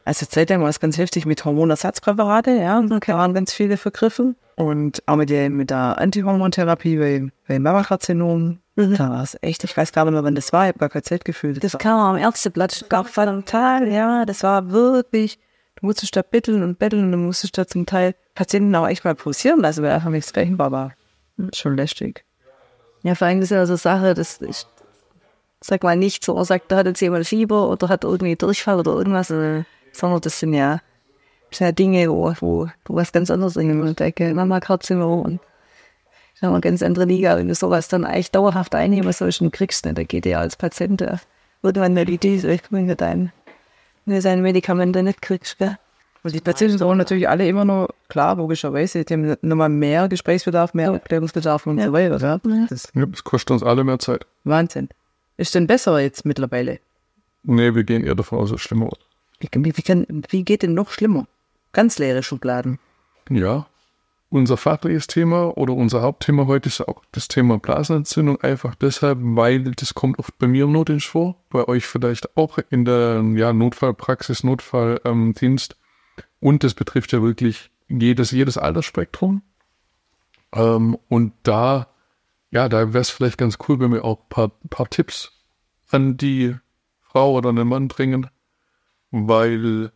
also 0.10 0.26
zeitlang 0.26 0.64
war 0.64 0.70
es 0.70 0.80
ganz 0.80 0.98
heftig 0.98 1.28
mit 1.28 1.46
Hormonersatzpräparate, 1.46 2.50
ja, 2.50 2.82
da 2.82 3.14
waren 3.14 3.36
ganz 3.36 3.54
viele 3.54 3.78
vergriffen. 3.78 4.36
Und 4.56 5.04
auch 5.06 5.18
mit 5.18 5.30
der, 5.30 5.52
mit 5.52 5.70
der 5.70 6.00
Antihormontherapie 6.00 6.98
bei, 6.98 7.30
bei 7.48 7.60
Mammakarzinom, 7.60 8.58
da 8.76 9.10
war 9.12 9.22
es 9.22 9.38
echt, 9.42 9.64
ich 9.66 9.78
weiß 9.78 9.92
gar 9.92 10.06
nicht 10.06 10.14
mehr, 10.14 10.24
wann 10.24 10.34
das 10.34 10.52
war, 10.52 10.64
ich 10.64 10.70
habe 10.70 10.80
gar 10.80 10.90
kein 10.90 11.04
Zeitgefühl. 11.04 11.54
Das 11.54 11.78
kam 11.78 12.00
am 12.00 12.18
Ärzteblatt, 12.18 12.88
gab 12.90 13.14
total, 13.14 13.88
ja, 13.88 14.26
das 14.26 14.42
war 14.42 14.72
wirklich, 14.72 15.38
du 15.76 15.86
musstest 15.86 16.16
da 16.16 16.24
betteln 16.24 16.64
und 16.64 16.80
betteln 16.80 17.06
und 17.06 17.12
du 17.12 17.18
musstest 17.20 17.56
da 17.60 17.68
zum 17.68 17.86
Teil 17.86 18.16
Patienten 18.34 18.74
auch 18.74 18.88
echt 18.88 19.06
mal 19.06 19.14
pausieren 19.14 19.60
lassen, 19.60 19.84
weil 19.84 19.92
einfach 19.92 20.10
nichts 20.10 20.34
berechenbar 20.34 20.72
war. 20.72 20.94
Schon 21.54 21.78
lästig. 21.78 22.26
Ja, 23.04 23.14
vor 23.14 23.28
allem 23.28 23.42
das 23.42 23.52
ist 23.52 23.56
ja 23.56 23.66
so 23.68 23.74
eine 23.74 23.78
Sache, 23.78 24.14
das 24.16 24.38
ist, 24.38 24.68
sag 25.62 25.84
mal 25.84 25.96
nicht 25.96 26.26
so, 26.26 26.34
man 26.34 26.46
sagt, 26.46 26.72
da 26.72 26.78
hat 26.78 26.88
jetzt 26.88 27.00
jemand 27.00 27.28
Fieber 27.28 27.70
oder 27.70 27.90
hat 27.90 28.06
irgendwie 28.06 28.36
Durchfall 28.36 28.80
oder 28.80 28.94
irgendwas, 28.94 29.32
sondern 29.92 30.22
das 30.22 30.40
sind 30.40 30.54
ja, 30.54 30.82
das 31.50 31.60
sind 31.60 31.68
ja 31.68 31.72
Dinge, 31.72 32.10
wo, 32.10 32.34
wo, 32.40 32.68
wo 32.86 32.96
was 32.96 33.12
ganz 33.12 33.30
anderes 33.30 33.56
in 33.56 33.68
dem 33.68 33.96
Decke, 33.96 34.34
Mama-Karzinom 34.34 35.22
und 35.22 35.40
das 35.40 36.36
ist 36.36 36.42
ja 36.44 36.52
eine 36.52 36.62
ganz 36.62 36.82
andere 36.82 37.06
Liga. 37.06 37.38
Wenn 37.38 37.50
du 37.50 37.56
sowas 37.56 37.88
dann 37.90 38.06
eigentlich 38.06 38.32
dauerhaft 38.32 38.74
einnehmen 38.74 39.12
sollst 39.12 39.42
und 39.42 39.52
kriegst, 39.52 39.86
ne, 39.86 39.94
da 39.94 40.04
geht 40.04 40.26
ja 40.26 40.40
als 40.40 40.56
Patient 40.56 41.02
ja 41.02 41.20
irgendwann 41.62 41.98
eine 41.98 42.10
Idee, 42.10 42.38
so, 42.38 42.48
ich 42.48 42.62
wenn 42.70 42.88
du 42.88 42.96
dein, 42.96 43.32
wenn 44.06 44.16
du 44.16 44.22
seine 44.22 44.42
Medikamente 44.42 45.04
nicht 45.04 45.22
kriegst, 45.22 45.58
gell? 45.58 45.78
Und 46.22 46.36
die 46.36 46.42
Patienten 46.42 46.80
brauchen 46.80 46.98
natürlich 46.98 47.30
alle 47.30 47.48
immer 47.48 47.64
noch, 47.64 47.90
klar, 48.10 48.36
logischerweise, 48.36 49.06
die 49.06 49.14
haben 49.14 49.38
nochmal 49.42 49.70
mehr 49.70 50.10
Gesprächsbedarf, 50.10 50.74
mehr 50.74 50.92
Aufklärungsbedarf 50.92 51.66
und 51.66 51.82
so 51.82 51.94
weiter. 51.94 52.20
Ja. 52.20 52.40
Das 52.44 52.72
ist 52.72 52.92
Ja, 52.94 53.06
das 53.06 53.24
kostet 53.24 53.52
uns 53.52 53.64
alle 53.64 53.86
mehr 53.86 54.00
Zeit. 54.00 54.26
Wahnsinn. 54.44 54.90
Ist 55.38 55.56
denn 55.56 55.68
besser 55.68 55.98
jetzt 56.00 56.26
mittlerweile? 56.26 56.80
Nee, 57.44 57.74
wir 57.74 57.86
gehen 57.86 58.04
eher 58.04 58.16
davon 58.16 58.40
aus, 58.40 58.50
dass 58.50 58.60
es 58.60 58.62
schlimmer 58.62 58.88
wird. 58.88 59.00
Wie, 59.40 59.50
wie, 59.54 59.82
kann, 59.82 60.06
wie 60.30 60.44
geht 60.44 60.64
denn 60.64 60.74
noch 60.74 60.92
schlimmer? 60.92 61.28
Ganz 61.72 61.98
leere 61.98 62.24
Schubladen. 62.24 62.80
Ja. 63.30 63.68
Unser 64.32 64.58
fachliches 64.58 65.08
Thema 65.08 65.58
oder 65.58 65.74
unser 65.74 66.04
Hauptthema 66.04 66.46
heute 66.46 66.70
ist 66.70 66.82
auch 66.82 67.02
das 67.12 67.30
Thema 67.30 67.58
Blasenentzündung. 67.58 68.40
Einfach 68.42 68.76
deshalb, 68.76 69.18
weil 69.22 69.64
das 69.72 69.96
kommt 69.96 70.20
oft 70.20 70.38
bei 70.38 70.48
mir 70.48 70.66
im 70.66 70.72
Notdienst 70.72 71.08
vor, 71.08 71.36
bei 71.50 71.68
euch 71.68 71.88
vielleicht 71.88 72.38
auch 72.38 72.60
in 72.70 72.86
der 72.86 73.24
ja, 73.36 73.54
Notfallpraxis, 73.54 74.44
Notfalldienst. 74.44 75.76
Ähm, 75.76 76.26
und 76.42 76.64
das 76.64 76.76
betrifft 76.76 77.12
ja 77.12 77.24
wirklich 77.24 77.72
jedes, 77.88 78.30
jedes 78.30 78.60
Altersspektrum. 78.60 79.42
Ähm, 80.54 80.98
und 81.08 81.34
da, 81.42 81.88
ja, 82.52 82.70
da 82.70 82.94
wäre 82.94 83.02
es 83.02 83.10
vielleicht 83.10 83.40
ganz 83.40 83.58
cool, 83.68 83.80
wenn 83.80 83.92
wir 83.92 84.06
auch 84.06 84.20
ein 84.20 84.30
paar, 84.30 84.52
paar 84.70 84.90
Tipps 84.90 85.32
an 85.90 86.18
die 86.18 86.56
Frau 87.02 87.34
oder 87.34 87.52
den 87.52 87.68
Mann 87.68 87.88
bringen, 87.88 88.30
weil 89.12 89.92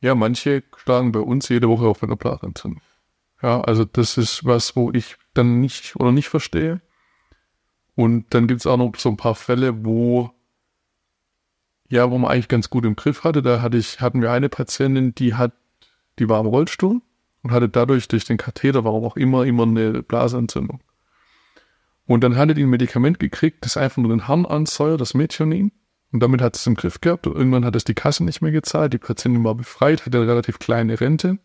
ja, 0.00 0.14
manche 0.14 0.62
schlagen 0.76 1.12
bei 1.12 1.20
uns 1.20 1.48
jede 1.48 1.68
Woche 1.68 1.86
auf 1.86 2.02
eine 2.02 2.16
Blasenentzündung. 2.16 2.82
Ja, 3.42 3.60
also 3.60 3.84
das 3.84 4.18
ist 4.18 4.44
was, 4.44 4.76
wo 4.76 4.90
ich 4.92 5.16
dann 5.34 5.60
nicht 5.60 5.96
oder 5.96 6.12
nicht 6.12 6.28
verstehe. 6.28 6.80
Und 7.94 8.32
dann 8.34 8.48
gibt's 8.48 8.66
auch 8.66 8.76
noch 8.76 8.92
so 8.96 9.08
ein 9.08 9.16
paar 9.16 9.34
Fälle, 9.34 9.84
wo 9.84 10.34
ja, 11.88 12.10
wo 12.10 12.18
man 12.18 12.30
eigentlich 12.30 12.48
ganz 12.48 12.70
gut 12.70 12.84
im 12.84 12.96
Griff 12.96 13.24
hatte. 13.24 13.42
Da 13.42 13.62
hatte 13.62 13.76
ich, 13.76 14.00
hatten 14.00 14.22
wir 14.22 14.32
eine 14.32 14.48
Patientin, 14.48 15.14
die 15.14 15.34
hat, 15.34 15.52
die 16.18 16.28
war 16.28 16.40
im 16.40 16.46
Rollstuhl 16.46 17.00
und 17.42 17.50
hatte 17.50 17.68
dadurch 17.68 18.08
durch 18.08 18.24
den 18.24 18.36
Katheter, 18.36 18.84
warum 18.84 19.04
auch 19.04 19.16
immer, 19.16 19.44
immer 19.44 19.64
eine 19.64 20.02
Blasenentzündung. 20.02 20.82
Und 22.06 22.22
dann 22.22 22.36
hatte 22.36 22.54
die 22.54 22.64
ein 22.64 22.70
Medikament 22.70 23.18
gekriegt, 23.18 23.64
das 23.64 23.76
einfach 23.76 23.98
nur 23.98 24.10
den 24.10 24.28
Harn 24.28 24.44
ansäuert, 24.44 25.00
das 25.00 25.14
Methionin. 25.14 25.72
Und 26.14 26.20
damit 26.20 26.40
hat 26.40 26.54
es 26.54 26.64
im 26.68 26.76
Griff 26.76 27.00
gehabt. 27.00 27.26
Und 27.26 27.34
irgendwann 27.34 27.64
hat 27.64 27.74
es 27.74 27.82
die 27.82 27.94
Kasse 27.94 28.22
nicht 28.22 28.40
mehr 28.40 28.52
gezahlt. 28.52 28.92
Die 28.92 28.98
Patientin 28.98 29.42
war 29.42 29.56
befreit, 29.56 30.06
hatte 30.06 30.18
eine 30.18 30.28
relativ 30.28 30.60
kleine 30.60 31.00
Rente 31.00 31.38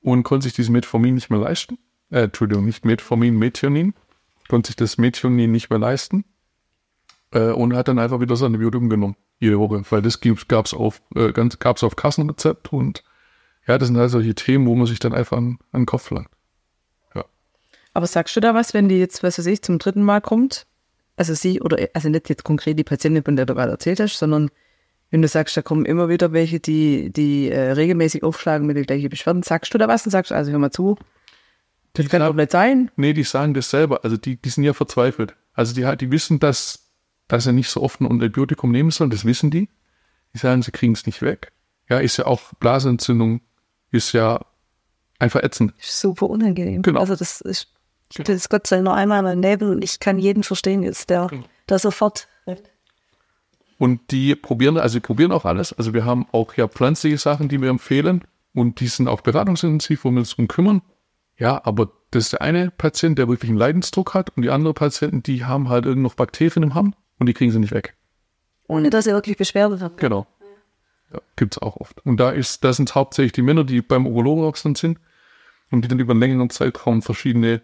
und 0.00 0.22
konnte 0.22 0.44
sich 0.44 0.54
dieses 0.54 0.70
Metformin 0.70 1.14
nicht 1.14 1.28
mehr 1.28 1.38
leisten. 1.38 1.76
Äh, 2.08 2.22
Entschuldigung, 2.22 2.64
nicht 2.64 2.86
Metformin, 2.86 3.38
Methionin. 3.38 3.92
Konnte 4.48 4.68
sich 4.68 4.76
das 4.76 4.96
Methionin 4.96 5.52
nicht 5.52 5.68
mehr 5.68 5.78
leisten. 5.78 6.24
Äh, 7.30 7.50
und 7.50 7.76
hat 7.76 7.88
dann 7.88 7.98
einfach 7.98 8.20
wieder 8.20 8.32
das 8.32 8.42
Antibiotikum 8.42 8.88
genommen. 8.88 9.16
Jede 9.38 9.58
Woche. 9.58 9.82
Weil 9.90 10.00
das 10.00 10.18
gab 10.48 10.64
es 10.64 10.72
auf, 10.72 11.02
äh, 11.14 11.32
ganz, 11.32 11.58
auf 11.82 11.94
Kassenrezept. 11.94 12.72
Und 12.72 13.04
ja, 13.66 13.76
das 13.76 13.88
sind 13.88 13.98
halt 13.98 14.10
solche 14.10 14.34
Themen, 14.34 14.66
wo 14.66 14.74
man 14.74 14.86
sich 14.86 14.98
dann 14.98 15.12
einfach 15.12 15.36
an, 15.36 15.58
an 15.72 15.82
den 15.82 15.86
Kopf 15.86 16.10
langt. 16.10 16.30
Aber 17.92 18.06
sagst 18.06 18.34
du 18.34 18.40
da 18.40 18.54
was, 18.54 18.72
wenn 18.72 18.88
die 18.88 18.98
jetzt, 18.98 19.22
was 19.22 19.38
weiß 19.38 19.46
ich, 19.46 19.62
zum 19.62 19.78
dritten 19.78 20.02
Mal 20.02 20.22
kommt? 20.22 20.66
Also 21.16 21.34
sie, 21.34 21.60
oder 21.60 21.88
also 21.94 22.08
nicht 22.08 22.28
jetzt 22.28 22.44
konkret 22.44 22.78
die 22.78 22.84
Patientin, 22.84 23.22
von 23.22 23.36
der 23.36 23.46
du 23.46 23.54
gerade 23.54 23.72
erzählt 23.72 24.00
hast, 24.00 24.18
sondern 24.18 24.50
wenn 25.10 25.22
du 25.22 25.28
sagst, 25.28 25.56
da 25.56 25.62
kommen 25.62 25.84
immer 25.84 26.08
wieder 26.08 26.32
welche, 26.32 26.58
die, 26.58 27.12
die 27.12 27.50
äh, 27.50 27.72
regelmäßig 27.72 28.24
aufschlagen 28.24 28.66
mit 28.66 28.76
den 28.76 28.84
gleichen 28.84 29.10
Beschwerden, 29.10 29.42
sagst 29.42 29.72
du 29.72 29.78
da 29.78 29.86
was 29.86 30.04
und 30.04 30.10
sagst, 30.10 30.32
also 30.32 30.50
hör 30.50 30.58
mal 30.58 30.72
zu, 30.72 30.96
das 31.94 32.08
kann 32.08 32.20
doch 32.20 32.34
nicht 32.34 32.50
sein. 32.50 32.90
Nee, 32.96 33.12
die 33.12 33.22
sagen 33.22 33.54
das 33.54 33.70
selber. 33.70 34.04
Also 34.04 34.16
die, 34.16 34.36
die 34.36 34.48
sind 34.48 34.64
ja 34.64 34.74
verzweifelt. 34.74 35.36
Also 35.52 35.74
die, 35.74 35.96
die 35.96 36.10
wissen, 36.10 36.40
dass, 36.40 36.90
dass 37.28 37.44
sie 37.44 37.52
nicht 37.52 37.70
so 37.70 37.82
oft 37.82 38.00
ein 38.00 38.10
Antibiotikum 38.10 38.72
nehmen 38.72 38.90
sollen. 38.90 39.10
Das 39.10 39.24
wissen 39.24 39.50
die. 39.50 39.68
Die 40.34 40.38
sagen, 40.38 40.62
sie 40.62 40.72
kriegen 40.72 40.92
es 40.92 41.06
nicht 41.06 41.22
weg. 41.22 41.52
Ja, 41.88 42.00
ist 42.00 42.16
ja 42.16 42.26
auch 42.26 42.52
Blasenentzündung, 42.58 43.42
ist 43.92 44.12
ja 44.12 44.44
einfach 45.20 45.44
ätzend. 45.44 45.72
Super 45.78 46.28
unangenehm. 46.28 46.82
Genau. 46.82 46.98
Also 46.98 47.14
das 47.14 47.40
ist 47.40 47.72
Das 48.16 48.36
ist 48.36 48.48
Gott 48.48 48.66
sei 48.66 48.76
Dank 48.76 48.84
nur 48.84 48.94
einmal 48.94 49.22
mein 49.22 49.40
Nebel 49.40 49.70
und 49.70 49.82
ich 49.82 49.98
kann 49.98 50.18
jeden 50.18 50.42
verstehen 50.42 50.82
jetzt, 50.82 51.10
der 51.10 51.26
Genau. 51.28 51.44
da 51.66 51.78
sofort. 51.78 52.28
Und 53.78 54.12
die 54.12 54.36
probieren, 54.36 54.78
also 54.78 54.98
die 54.98 55.00
probieren 55.00 55.32
auch 55.32 55.44
alles. 55.44 55.72
Also 55.72 55.92
wir 55.94 56.04
haben 56.04 56.26
auch 56.30 56.54
ja 56.54 56.68
pflanzliche 56.68 57.18
Sachen, 57.18 57.48
die 57.48 57.60
wir 57.60 57.70
empfehlen 57.70 58.22
und 58.54 58.78
die 58.80 58.86
sind 58.86 59.08
auch 59.08 59.20
beratungsintensiv, 59.20 60.04
wo 60.04 60.10
wir 60.12 60.18
uns 60.20 60.34
drum 60.36 60.46
kümmern. 60.46 60.82
Ja, 61.36 61.60
aber 61.64 61.90
das 62.12 62.26
ist 62.26 62.32
der 62.34 62.42
eine 62.42 62.70
Patient, 62.70 63.18
der 63.18 63.28
wirklich 63.28 63.50
einen 63.50 63.58
Leidensdruck 63.58 64.14
hat 64.14 64.30
und 64.36 64.42
die 64.42 64.50
andere 64.50 64.74
Patienten, 64.74 65.24
die 65.24 65.44
haben 65.44 65.68
halt 65.68 65.86
irgend 65.86 66.02
noch 66.04 66.14
Bakterien 66.14 66.62
im 66.62 66.74
Hamm 66.74 66.94
und 67.18 67.26
die 67.26 67.34
kriegen 67.34 67.50
sie 67.50 67.58
nicht 67.58 67.72
weg. 67.74 67.96
Ohne 68.68 68.90
dass 68.90 69.08
er 69.08 69.14
wirklich 69.14 69.36
Beschwerde 69.36 69.80
hat. 69.80 69.96
Genau. 69.96 70.26
Ja, 71.12 71.20
gibt's 71.36 71.58
auch 71.58 71.76
oft. 71.76 72.04
Und 72.06 72.18
da 72.18 72.30
ist, 72.30 72.62
das 72.62 72.76
sind 72.76 72.94
hauptsächlich 72.94 73.32
die 73.32 73.42
Männer, 73.42 73.64
die 73.64 73.82
beim 73.82 74.06
Urologen 74.06 74.44
auch 74.44 74.56
sind 74.56 74.82
und 75.70 75.82
die 75.82 75.88
dann 75.88 75.98
über 75.98 76.12
einen 76.12 76.20
längeren 76.20 76.50
Zeitraum 76.50 77.02
verschiedene 77.02 77.60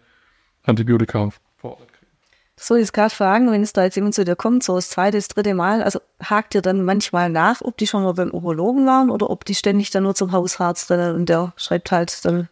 Antibiotika 0.63 1.29
vor 1.57 1.71
Ort 1.71 1.91
kriegen. 1.93 2.11
So, 2.57 2.75
jetzt 2.75 2.93
gerade 2.93 3.13
fragen, 3.13 3.51
wenn 3.51 3.63
es 3.63 3.73
da 3.73 3.83
jetzt 3.83 3.95
jemand 3.95 4.13
zu 4.13 4.23
dir 4.23 4.35
kommt, 4.35 4.63
so 4.63 4.75
das 4.75 4.89
zweite, 4.89 5.17
das 5.17 5.27
dritte 5.29 5.55
Mal, 5.55 5.81
also 5.81 5.99
hakt 6.21 6.53
ihr 6.53 6.61
dann 6.61 6.83
manchmal 6.85 7.29
nach, 7.29 7.61
ob 7.61 7.77
die 7.77 7.87
schon 7.87 8.03
mal 8.03 8.13
beim 8.13 8.29
Urologen 8.31 8.85
waren 8.85 9.09
oder 9.09 9.29
ob 9.31 9.45
die 9.45 9.55
ständig 9.55 9.89
dann 9.89 10.03
nur 10.03 10.13
zum 10.13 10.31
Hausarzt 10.31 10.91
rennen 10.91 11.15
und 11.15 11.27
der 11.29 11.53
schreibt 11.55 11.91
halt 11.91 12.23
dann 12.23 12.49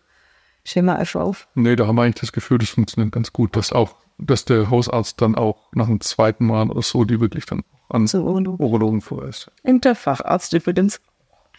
Schema 0.65 0.95
einfach 0.95 1.21
auf. 1.21 1.47
Nee, 1.53 1.75
da 1.75 1.85
haben 1.87 1.95
wir 1.95 2.03
eigentlich 2.03 2.21
das 2.21 2.31
Gefühl, 2.31 2.57
das 2.57 2.69
funktioniert 2.69 3.11
ganz 3.13 3.31
gut, 3.33 3.55
dass 3.55 3.71
auch, 3.71 3.95
dass 4.17 4.45
der 4.45 4.69
Hausarzt 4.69 5.21
dann 5.21 5.35
auch 5.35 5.71
nach 5.73 5.85
dem 5.87 6.01
zweiten 6.01 6.45
Mal 6.47 6.69
oder 6.69 6.81
so, 6.81 7.03
die 7.05 7.19
wirklich 7.19 7.45
dann 7.45 7.63
an 7.89 8.07
Zum 8.07 8.23
Urologen. 8.23 8.65
Urologen 8.65 9.01
vorweist. 9.01 9.51
Und 9.63 9.85
der 9.85 9.95
Facharzt 9.95 10.53
übrigens, 10.53 10.99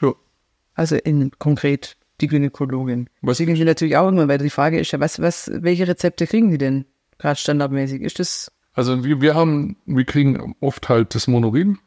Ja. 0.01 0.13
also 0.75 0.97
in 0.97 1.31
konkret 1.39 1.97
die 2.21 2.29
Gynäkologin. 2.29 3.09
Was- 3.23 3.41
Was 3.41 3.41
ich 3.41 3.65
natürlich 3.65 3.97
auch 3.97 4.09
immer, 4.09 4.29
weil 4.29 4.39
die 4.39 4.51
Frage 4.51 4.79
ist 4.79 4.91
ja, 4.93 5.01
was, 5.01 5.21
was, 5.21 5.51
welche 5.55 5.87
Rezepte 5.89 6.27
kriegen 6.27 6.51
die 6.51 6.59
denn 6.59 6.85
gerade 7.19 7.37
standardmäßig? 7.37 8.03
Ist 8.03 8.19
das 8.19 8.51
Also 8.75 9.05
wir, 9.05 9.21
wir 9.21 9.35
haben, 9.35 9.77
wir 9.87 10.05
kriegen 10.05 10.55
oft 10.61 10.89
halt 10.89 11.15
das 11.15 11.27
Monorin, 11.29 11.79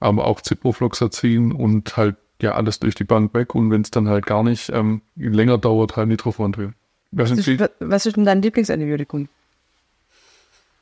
aber 0.00 0.26
auch 0.26 0.40
Ciprofloxacin 0.42 1.52
und 1.52 1.96
halt 1.96 2.16
ja 2.40 2.54
alles 2.56 2.80
durch 2.80 2.96
die 2.96 3.04
Bank 3.04 3.32
weg 3.34 3.54
und 3.54 3.70
wenn 3.70 3.82
es 3.82 3.92
dann 3.92 4.08
halt 4.08 4.26
gar 4.26 4.42
nicht 4.42 4.70
ähm, 4.70 5.02
länger 5.14 5.58
dauert, 5.58 5.96
halt 5.96 6.08
Nitrofurantriol. 6.08 6.74
Das 7.12 7.30
was 7.30 7.44
die, 7.44 7.52
ist, 7.54 7.70
was 7.78 8.06
ist 8.06 8.16
denn 8.16 8.24
dein 8.24 8.42
Lieblingsantibiotikum? 8.42 9.28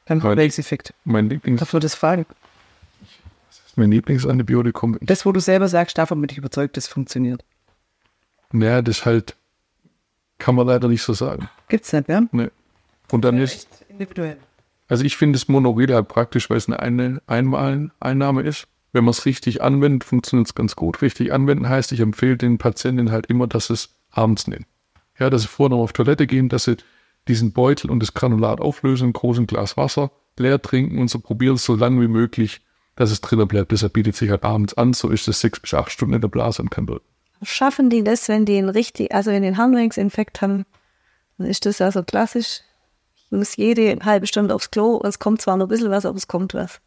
Mein- 0.08 0.22
Haarwelkseffekt. 0.22 0.94
mein 1.04 1.28
Lieblings, 1.28 1.60
Darf 1.60 1.72
man 1.72 1.82
das 1.82 1.94
fragen? 1.94 2.24
mein 3.76 3.90
Lieblingsantibiotikum. 3.92 4.98
Das, 5.02 5.24
wo 5.24 5.32
du 5.32 5.40
selber 5.40 5.68
sagst, 5.68 5.96
davon 5.98 6.20
bin 6.20 6.30
ich 6.30 6.38
überzeugt, 6.38 6.76
das 6.76 6.86
funktioniert. 6.88 7.44
Naja, 8.52 8.82
das 8.82 9.04
halt, 9.06 9.36
kann 10.38 10.54
man 10.54 10.66
leider 10.66 10.88
nicht 10.88 11.02
so 11.02 11.12
sagen. 11.12 11.48
Gibt's 11.68 11.92
nicht, 11.92 12.08
ja? 12.08 12.22
Ne. 12.32 12.50
Und 13.10 13.24
dann 13.24 13.38
ist, 13.38 13.68
individuell. 13.88 14.38
Also 14.88 15.04
ich 15.04 15.16
finde 15.16 15.38
das 15.38 15.48
Monorid 15.48 15.90
halt 15.90 16.08
praktisch, 16.08 16.50
weil 16.50 16.56
es 16.56 16.68
eine, 16.68 16.80
eine 16.80 17.22
Einmaleinnahme 17.26 18.42
ist. 18.42 18.66
Wenn 18.92 19.04
man 19.04 19.12
es 19.12 19.24
richtig 19.24 19.62
anwendet, 19.62 20.02
funktioniert 20.02 20.48
es 20.48 20.54
ganz 20.56 20.74
gut. 20.74 21.00
Richtig 21.00 21.32
anwenden 21.32 21.68
heißt, 21.68 21.92
ich 21.92 22.00
empfehle 22.00 22.36
den 22.36 22.58
Patienten 22.58 23.12
halt 23.12 23.26
immer, 23.26 23.46
dass 23.46 23.68
sie 23.68 23.74
es 23.74 23.94
abends 24.10 24.48
nehmen. 24.48 24.66
Ja, 25.16 25.30
dass 25.30 25.42
sie 25.42 25.48
vorher 25.48 25.76
noch 25.76 25.82
auf 25.82 25.92
Toilette 25.92 26.26
gehen, 26.26 26.48
dass 26.48 26.64
sie 26.64 26.76
diesen 27.28 27.52
Beutel 27.52 27.88
und 27.88 28.00
das 28.00 28.14
Granulat 28.14 28.60
auflösen, 28.60 29.10
ein 29.10 29.12
großes 29.12 29.46
Glas 29.46 29.76
Wasser, 29.76 30.10
leer 30.36 30.60
trinken 30.60 30.98
und 30.98 31.08
so 31.08 31.20
probieren 31.20 31.54
es 31.54 31.64
so 31.64 31.76
lange 31.76 32.00
wie 32.00 32.08
möglich, 32.08 32.62
dass 32.96 33.12
es 33.12 33.20
drinnen 33.20 33.46
bleibt. 33.46 33.70
Deshalb 33.70 33.92
bietet 33.92 34.16
sich 34.16 34.30
halt 34.30 34.42
abends 34.42 34.74
an, 34.74 34.92
so 34.92 35.08
ist 35.08 35.28
es 35.28 35.40
sechs 35.40 35.60
bis 35.60 35.72
acht 35.72 35.92
Stunden 35.92 36.14
in 36.14 36.20
der 36.20 36.28
Blase 36.28 36.62
und 36.62 36.70
kann 36.70 36.88
wirken. 36.88 37.06
Schaffen 37.42 37.88
die 37.88 38.04
das, 38.04 38.28
wenn 38.28 38.44
die 38.44 38.58
einen 38.58 38.68
richtig, 38.68 39.14
also 39.14 39.30
wenn 39.30 39.42
die 39.42 39.48
einen 39.48 39.56
Harnwegsinfekt 39.56 40.42
haben, 40.42 40.66
dann 41.38 41.46
ist 41.46 41.64
das 41.64 41.80
also 41.80 42.02
klassisch. 42.02 42.60
Ich 43.16 43.30
muss 43.30 43.56
jede 43.56 43.98
halbe 44.04 44.26
Stunde 44.26 44.54
aufs 44.54 44.70
Klo 44.70 44.96
und 44.96 45.08
es 45.08 45.18
kommt 45.18 45.40
zwar 45.40 45.56
noch 45.56 45.66
ein 45.66 45.70
bisschen 45.70 45.90
was, 45.90 46.04
aber 46.04 46.16
es 46.16 46.28
kommt 46.28 46.52
was. 46.54 46.80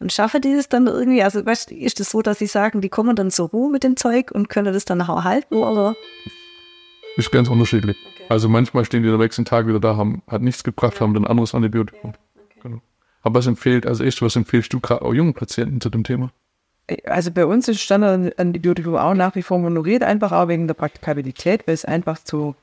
Und 0.00 0.12
schaffen 0.12 0.40
die 0.40 0.54
das 0.54 0.68
dann 0.68 0.86
irgendwie, 0.86 1.22
also 1.22 1.46
weißt, 1.46 1.70
du, 1.70 1.76
ist 1.76 2.00
das 2.00 2.10
so, 2.10 2.22
dass 2.22 2.38
sie 2.38 2.46
sagen, 2.46 2.80
die 2.80 2.88
kommen 2.88 3.14
dann 3.14 3.30
zur 3.30 3.50
Ruhe 3.50 3.70
mit 3.70 3.84
dem 3.84 3.96
Zeug 3.96 4.32
und 4.32 4.48
können 4.48 4.72
das 4.74 4.84
dann 4.84 5.00
auch 5.02 5.24
halten 5.24 5.54
oder? 5.54 5.94
Ist 7.16 7.30
ganz 7.30 7.48
unterschiedlich. 7.48 7.96
Also 8.28 8.48
manchmal 8.48 8.84
stehen 8.84 9.02
die 9.02 9.08
den 9.08 9.18
nächsten 9.18 9.44
Tag 9.44 9.68
wieder 9.68 9.78
da, 9.78 9.96
haben, 9.96 10.22
hat 10.26 10.42
nichts 10.42 10.64
gebracht, 10.64 11.00
haben 11.00 11.14
dann 11.14 11.24
ein 11.24 11.30
anderes 11.30 11.54
Antibiotikum. 11.54 12.14
Genau. 12.62 12.80
Aber 13.22 13.38
was 13.38 13.46
empfiehlt, 13.46 13.86
also 13.86 14.02
echt, 14.02 14.20
was 14.20 14.34
empfiehlst 14.34 14.72
du 14.72 14.80
gerade 14.80 15.02
auch 15.02 15.14
jungen 15.14 15.34
Patienten 15.34 15.80
zu 15.80 15.90
dem 15.90 16.02
Thema? 16.02 16.32
Also 17.06 17.30
bei 17.30 17.46
uns 17.46 17.66
ist 17.68 17.80
Standardantibiotikum 17.80 18.96
auch 18.96 19.14
nach 19.14 19.34
wie 19.34 19.42
vor 19.42 19.58
Monorid, 19.58 20.02
einfach 20.02 20.32
auch 20.32 20.48
wegen 20.48 20.66
der 20.66 20.74
Praktikabilität, 20.74 21.66
weil 21.66 21.74
es 21.74 21.84
einfach 21.84 22.18
zu, 22.22 22.54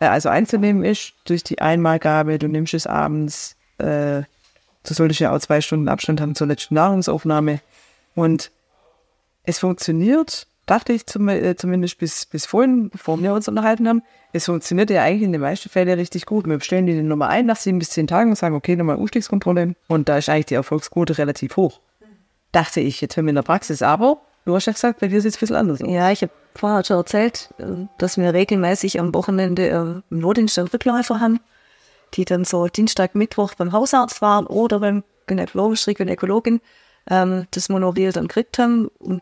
äh, 0.00 0.06
also 0.06 0.28
einzunehmen 0.28 0.84
ist 0.84 1.14
durch 1.24 1.44
die 1.44 1.60
Einmalgabe, 1.60 2.38
du 2.38 2.48
nimmst 2.48 2.74
es 2.74 2.86
abends, 2.86 3.56
äh, 3.78 4.22
du 4.82 4.94
solltest 4.94 5.20
ja 5.20 5.34
auch 5.34 5.38
zwei 5.38 5.62
Stunden 5.62 5.88
Abstand 5.88 6.20
haben 6.20 6.34
zur 6.34 6.46
letzten 6.46 6.74
Nahrungsaufnahme 6.74 7.60
und 8.14 8.50
es 9.44 9.58
funktioniert, 9.58 10.46
dachte 10.66 10.92
ich 10.92 11.06
zum, 11.06 11.28
äh, 11.28 11.56
zumindest 11.56 11.98
bis, 11.98 12.26
bis 12.26 12.46
vorhin, 12.46 12.90
bevor 12.90 13.20
wir 13.22 13.32
uns 13.32 13.48
unterhalten 13.48 13.88
haben, 13.88 14.02
es 14.32 14.46
funktioniert 14.46 14.90
ja 14.90 15.02
eigentlich 15.02 15.22
in 15.22 15.32
den 15.32 15.40
meisten 15.40 15.68
Fällen 15.68 15.98
richtig 15.98 16.26
gut. 16.26 16.46
Wir 16.46 16.58
bestellen 16.58 16.86
die 16.86 17.00
Nummer 17.02 17.28
ein 17.28 17.46
nach 17.46 17.56
sieben 17.56 17.78
bis 17.78 17.90
zehn 17.90 18.06
Tagen 18.06 18.30
und 18.30 18.36
sagen, 18.36 18.54
okay, 18.56 18.74
nochmal 18.74 18.96
Umstiegskontrolle 18.96 19.74
und 19.88 20.08
da 20.08 20.18
ist 20.18 20.28
eigentlich 20.28 20.46
die 20.46 20.54
Erfolgsquote 20.54 21.18
relativ 21.18 21.56
hoch. 21.56 21.80
Dachte 22.54 22.78
ich, 22.78 23.00
jetzt 23.00 23.16
hören 23.16 23.26
wir 23.26 23.30
in 23.30 23.34
der 23.34 23.42
Praxis, 23.42 23.82
aber 23.82 24.18
du 24.44 24.54
hast 24.54 24.66
ja 24.66 24.72
gesagt, 24.72 25.00
bei 25.00 25.08
dir 25.08 25.20
sieht 25.20 25.32
es 25.32 25.38
ein 25.38 25.40
bisschen 25.40 25.56
anders 25.56 25.82
aus. 25.82 25.90
Ja, 25.90 26.12
ich 26.12 26.22
habe 26.22 26.30
vorher 26.54 26.84
schon 26.84 26.98
erzählt, 26.98 27.50
äh, 27.58 27.88
dass 27.98 28.16
wir 28.16 28.32
regelmäßig 28.32 29.00
am 29.00 29.12
Wochenende 29.12 29.68
äh, 29.68 29.74
im 29.74 30.20
Notdienst 30.20 30.56
einen 30.60 30.68
Rückläufer 30.68 31.18
haben, 31.18 31.40
die 32.14 32.24
dann 32.24 32.44
so 32.44 32.68
Dienstag, 32.68 33.16
Mittwoch 33.16 33.54
beim 33.54 33.72
Hausarzt 33.72 34.22
waren 34.22 34.46
oder 34.46 34.78
beim 34.78 35.02
Gynäkologen, 35.26 35.94
Gynäkologin 35.94 36.60
ähm, 37.10 37.48
das 37.50 37.68
Monoril 37.68 38.12
dann 38.12 38.28
gekriegt 38.28 38.56
haben. 38.60 38.86
Und 39.00 39.20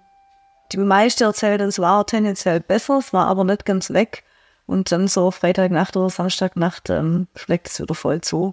die 0.73 0.77
meisten 0.77 1.25
erzählen, 1.25 1.63
es 1.63 1.79
war 1.79 2.07
tendenziell 2.07 2.61
besser, 2.61 2.99
es 2.99 3.15
war 3.15 3.29
aber 3.29 3.45
nicht 3.45 3.65
ganz 3.65 3.95
weg. 3.95 4.25
Und 4.67 4.93
dann 4.93 5.09
so 5.09 5.31
Freitagnacht 5.31 5.97
oder 5.97 6.11
Samstagnacht 6.11 6.91
ähm, 6.91 7.29
schlägt 7.35 7.69
es 7.69 7.81
wieder 7.81 7.95
voll 7.95 8.21
zu. 8.21 8.53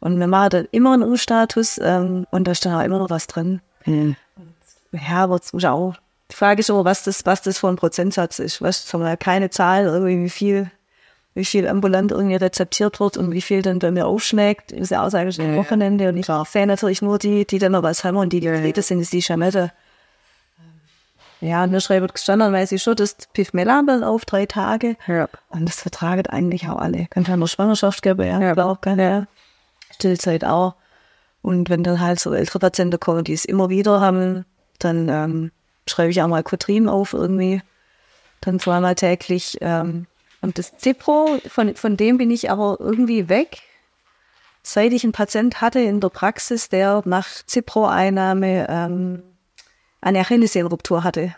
Und 0.00 0.20
wir 0.20 0.26
machen 0.26 0.50
dann 0.50 0.68
immer 0.70 0.92
einen 0.92 1.02
U-Status 1.04 1.80
ähm, 1.82 2.26
und 2.30 2.46
da 2.46 2.52
dann 2.52 2.74
auch 2.74 2.84
immer 2.84 2.98
noch 2.98 3.08
was 3.08 3.26
drin. 3.26 3.62
Ja, 3.86 5.24
aber 5.24 5.36
jetzt 5.36 5.52
muss 5.52 5.62
ich 5.62 5.68
auch. 5.68 5.94
Die 6.30 6.36
Frage 6.36 6.60
ist 6.60 6.70
aber, 6.70 6.84
was 6.84 7.04
das, 7.04 7.24
was 7.24 7.42
das 7.42 7.58
für 7.58 7.68
ein 7.68 7.76
Prozentsatz 7.76 8.38
ist. 8.38 8.60
Jetzt 8.60 8.92
haben 8.92 9.00
wir 9.00 9.08
ja 9.08 9.16
keine 9.16 9.50
Zahl, 9.50 9.84
irgendwie 9.84 10.24
wie 10.24 10.30
viel, 10.30 10.70
wie 11.34 11.44
viel 11.44 11.66
ambulant 11.66 12.12
irgendwie 12.12 12.36
rezeptiert 12.36 13.00
wird 13.00 13.16
und 13.16 13.32
wie 13.32 13.40
viel 13.40 13.62
dann 13.62 13.78
bei 13.78 13.90
mir 13.90 14.06
aufschlägt. 14.06 14.72
Ist 14.72 14.90
ja 14.90 15.04
Aussage 15.04 15.30
am 15.42 15.56
Wochenende. 15.56 16.08
Und 16.10 16.16
ich 16.16 16.26
sehe 16.26 16.66
natürlich 16.66 17.00
nur 17.00 17.18
die, 17.18 17.46
die 17.46 17.58
dann 17.58 17.72
noch 17.72 17.82
was 17.82 18.04
haben 18.04 18.16
und 18.16 18.32
die, 18.32 18.40
die 18.40 18.46
ja, 18.46 18.72
das 18.72 18.88
sind, 18.88 19.00
ist 19.00 19.12
die 19.12 19.22
Schamette. 19.22 19.72
Ja, 21.40 21.62
und 21.64 21.72
wir 21.72 21.80
schreiben 21.80 22.08
standardmäßig 22.12 22.82
schon 22.82 22.96
das 22.96 23.16
Pivmelamel 23.32 24.02
auf 24.02 24.24
drei 24.24 24.46
Tage. 24.46 24.96
Ja. 25.06 25.28
Und 25.50 25.68
das 25.68 25.80
vertragen 25.80 26.26
eigentlich 26.26 26.68
auch 26.68 26.78
alle. 26.78 27.06
Kann 27.06 27.24
ja 27.24 27.36
nur 27.36 27.48
Schwangerschaft 27.48 28.02
geben, 28.02 28.26
ja. 28.26 28.40
Ja. 28.40 28.56
Auch 28.66 28.80
keine 28.80 29.28
Stillzeit 29.92 30.44
auch. 30.44 30.74
Und 31.42 31.70
wenn 31.70 31.82
dann 31.82 32.00
halt 32.00 32.20
so 32.20 32.32
ältere 32.32 32.58
Patienten 32.58 33.00
kommen, 33.00 33.24
die 33.24 33.32
es 33.32 33.44
immer 33.44 33.68
wieder 33.68 34.00
haben, 34.00 34.44
dann 34.78 35.08
ähm, 35.08 35.52
schreibe 35.86 36.10
ich 36.10 36.20
auch 36.22 36.28
mal 36.28 36.42
Cotrin 36.42 36.88
auf 36.88 37.12
irgendwie. 37.12 37.62
Dann 38.40 38.60
zweimal 38.60 38.94
täglich. 38.94 39.58
Ähm, 39.60 40.06
und 40.40 40.58
das 40.58 40.72
Cipro, 40.78 41.38
von, 41.48 41.74
von 41.74 41.96
dem 41.96 42.18
bin 42.18 42.30
ich 42.30 42.50
aber 42.50 42.76
irgendwie 42.78 43.28
weg. 43.28 43.58
Seit 44.62 44.92
ich 44.92 45.04
einen 45.04 45.12
Patient 45.12 45.60
hatte 45.60 45.80
in 45.80 46.00
der 46.00 46.10
Praxis, 46.10 46.68
der 46.68 47.02
nach 47.04 47.26
Cipro-Einnahme 47.48 48.66
ähm, 48.68 49.22
eine 50.00 50.20
Achillessehnenruptur 50.20 51.04
hatte. 51.04 51.34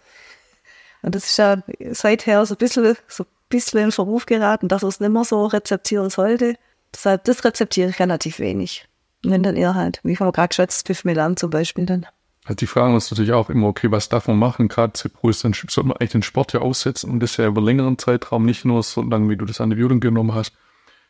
Und 1.02 1.14
das 1.14 1.24
ist 1.24 1.38
ja 1.38 1.62
seither 1.92 2.44
so 2.44 2.54
ein 2.54 2.58
bisschen, 2.58 2.96
so 3.08 3.24
ein 3.24 3.26
bisschen 3.48 3.80
in 3.80 3.92
Verruf 3.92 4.26
geraten, 4.26 4.68
dass 4.68 4.82
er 4.82 4.88
es 4.88 5.00
nicht 5.00 5.10
mehr 5.10 5.24
so 5.24 5.46
rezeptieren 5.46 6.10
sollte. 6.10 6.56
Deshalb, 6.94 7.24
das 7.24 7.44
rezeptiere 7.44 7.90
ich 7.90 8.00
relativ 8.00 8.38
wenig. 8.38 8.89
Und 9.24 9.30
wenn 9.30 9.42
dann 9.42 9.56
eher 9.56 9.74
halt, 9.74 10.00
wie 10.02 10.16
man 10.18 10.32
gerade 10.32 10.48
geschätzt, 10.48 10.86
Pivmelan 10.86 11.36
zum 11.36 11.50
Beispiel 11.50 11.86
dann. 11.86 12.06
Also 12.44 12.56
die 12.56 12.66
fragen 12.66 12.94
uns 12.94 13.10
natürlich 13.10 13.32
auch 13.32 13.50
immer, 13.50 13.68
okay, 13.68 13.90
was 13.90 14.08
darf 14.08 14.26
man 14.26 14.38
machen? 14.38 14.68
Gerade 14.68 14.96
Cipro 14.96 15.28
ist 15.28 15.44
dann, 15.44 15.52
sollte 15.52 15.88
man 15.88 15.96
eigentlich 15.98 16.12
den 16.12 16.22
Sport 16.22 16.52
ja 16.52 16.60
aussetzen 16.60 17.10
und 17.10 17.20
das 17.20 17.36
ja 17.36 17.46
über 17.46 17.60
längeren 17.60 17.98
Zeitraum, 17.98 18.46
nicht 18.46 18.64
nur 18.64 18.82
so 18.82 19.02
lange, 19.02 19.28
wie 19.28 19.36
du 19.36 19.44
das 19.44 19.60
Antibiotikum 19.60 20.00
genommen 20.00 20.34
hast. 20.34 20.52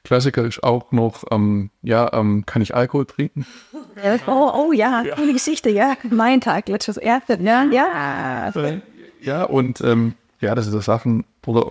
Klassiker 0.03 0.45
ist 0.45 0.63
auch 0.63 0.93
noch, 0.93 1.25
ähm, 1.31 1.71
ja, 1.83 2.13
ähm, 2.15 2.45
kann 2.47 2.63
ich 2.63 2.75
Alkohol 2.75 3.07
trinken? 3.07 3.47
Ja. 4.03 4.17
Oh, 4.27 4.51
oh 4.55 4.73
ja, 4.73 5.05
coole 5.15 5.35
Geschichte, 5.35 5.69
ja. 5.69 5.95
Mein 6.09 6.41
Tag, 6.41 6.69
letztes 6.69 6.97
Jahr. 6.97 7.23
Ja, 7.29 7.65
ja. 7.65 8.53
Ja, 9.21 9.45
und 9.45 9.83
ähm, 9.83 10.15
ja, 10.41 10.55
das 10.55 10.65
sind 10.65 10.73
so 10.73 10.81
Sachen, 10.81 11.25
oder 11.45 11.71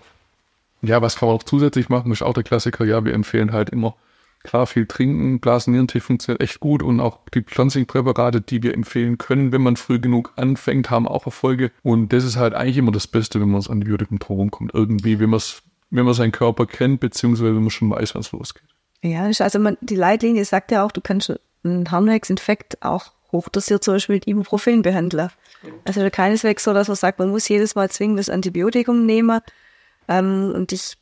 ja, 0.81 1.01
was 1.01 1.17
kann 1.17 1.27
man 1.27 1.37
auch 1.37 1.43
zusätzlich 1.43 1.89
machen, 1.89 2.11
ist 2.11 2.21
auch 2.21 2.33
der 2.33 2.43
Klassiker, 2.43 2.85
ja, 2.85 3.03
wir 3.03 3.13
empfehlen 3.13 3.51
halt 3.51 3.71
immer, 3.71 3.95
klar, 4.43 4.67
viel 4.67 4.85
trinken, 4.85 5.39
Blasennierentee 5.39 5.99
funktioniert 5.99 6.41
echt 6.41 6.59
gut 6.59 6.81
und 6.83 6.99
auch 6.99 7.19
die 7.33 7.41
pflanzlichen 7.41 7.87
Präparate, 7.87 8.41
die 8.41 8.63
wir 8.63 8.73
empfehlen 8.73 9.17
können, 9.17 9.51
wenn 9.51 9.61
man 9.61 9.75
früh 9.75 9.99
genug 9.99 10.33
anfängt, 10.35 10.89
haben 10.89 11.07
auch 11.07 11.25
Erfolge 11.25 11.71
und 11.83 12.13
das 12.13 12.23
ist 12.23 12.37
halt 12.37 12.53
eigentlich 12.53 12.77
immer 12.77 12.91
das 12.91 13.07
Beste, 13.07 13.39
wenn 13.39 13.49
man 13.49 13.59
das 13.59 13.69
Antibiotikum 13.69 14.19
kommt, 14.51 14.73
irgendwie, 14.73 15.19
wenn 15.19 15.29
man 15.29 15.41
wenn 15.91 16.05
man 16.05 16.13
seinen 16.13 16.31
Körper 16.31 16.67
kennt, 16.67 16.99
beziehungsweise 16.99 17.55
wenn 17.55 17.63
man 17.63 17.71
schon 17.71 17.89
weiß, 17.89 18.15
was 18.15 18.31
losgeht. 18.31 18.69
Ja, 19.01 19.23
also 19.23 19.59
man, 19.59 19.77
die 19.81 19.95
Leitlinie 19.95 20.45
sagt 20.45 20.71
ja 20.71 20.85
auch, 20.85 20.91
du 20.91 21.01
kannst 21.01 21.33
einen 21.63 21.89
Harnwegsinfekt 21.89 22.83
auch 22.83 23.11
hochdosiert 23.31 23.83
zum 23.83 23.95
Beispiel 23.95 24.15
mit 24.15 24.27
Ibuprofen 24.27 24.81
behandeln. 24.81 25.29
Also 25.85 26.07
keineswegs 26.09 26.63
so, 26.63 26.73
dass 26.73 26.87
man 26.87 26.97
sagt, 26.97 27.19
man 27.19 27.29
muss 27.29 27.47
jedes 27.47 27.75
Mal 27.75 27.89
zwingend 27.89 28.19
das 28.19 28.29
Antibiotikum 28.29 29.05
nehmen. 29.05 29.41
Ähm, 30.07 30.51
und 30.55 30.71
ich 30.71 30.97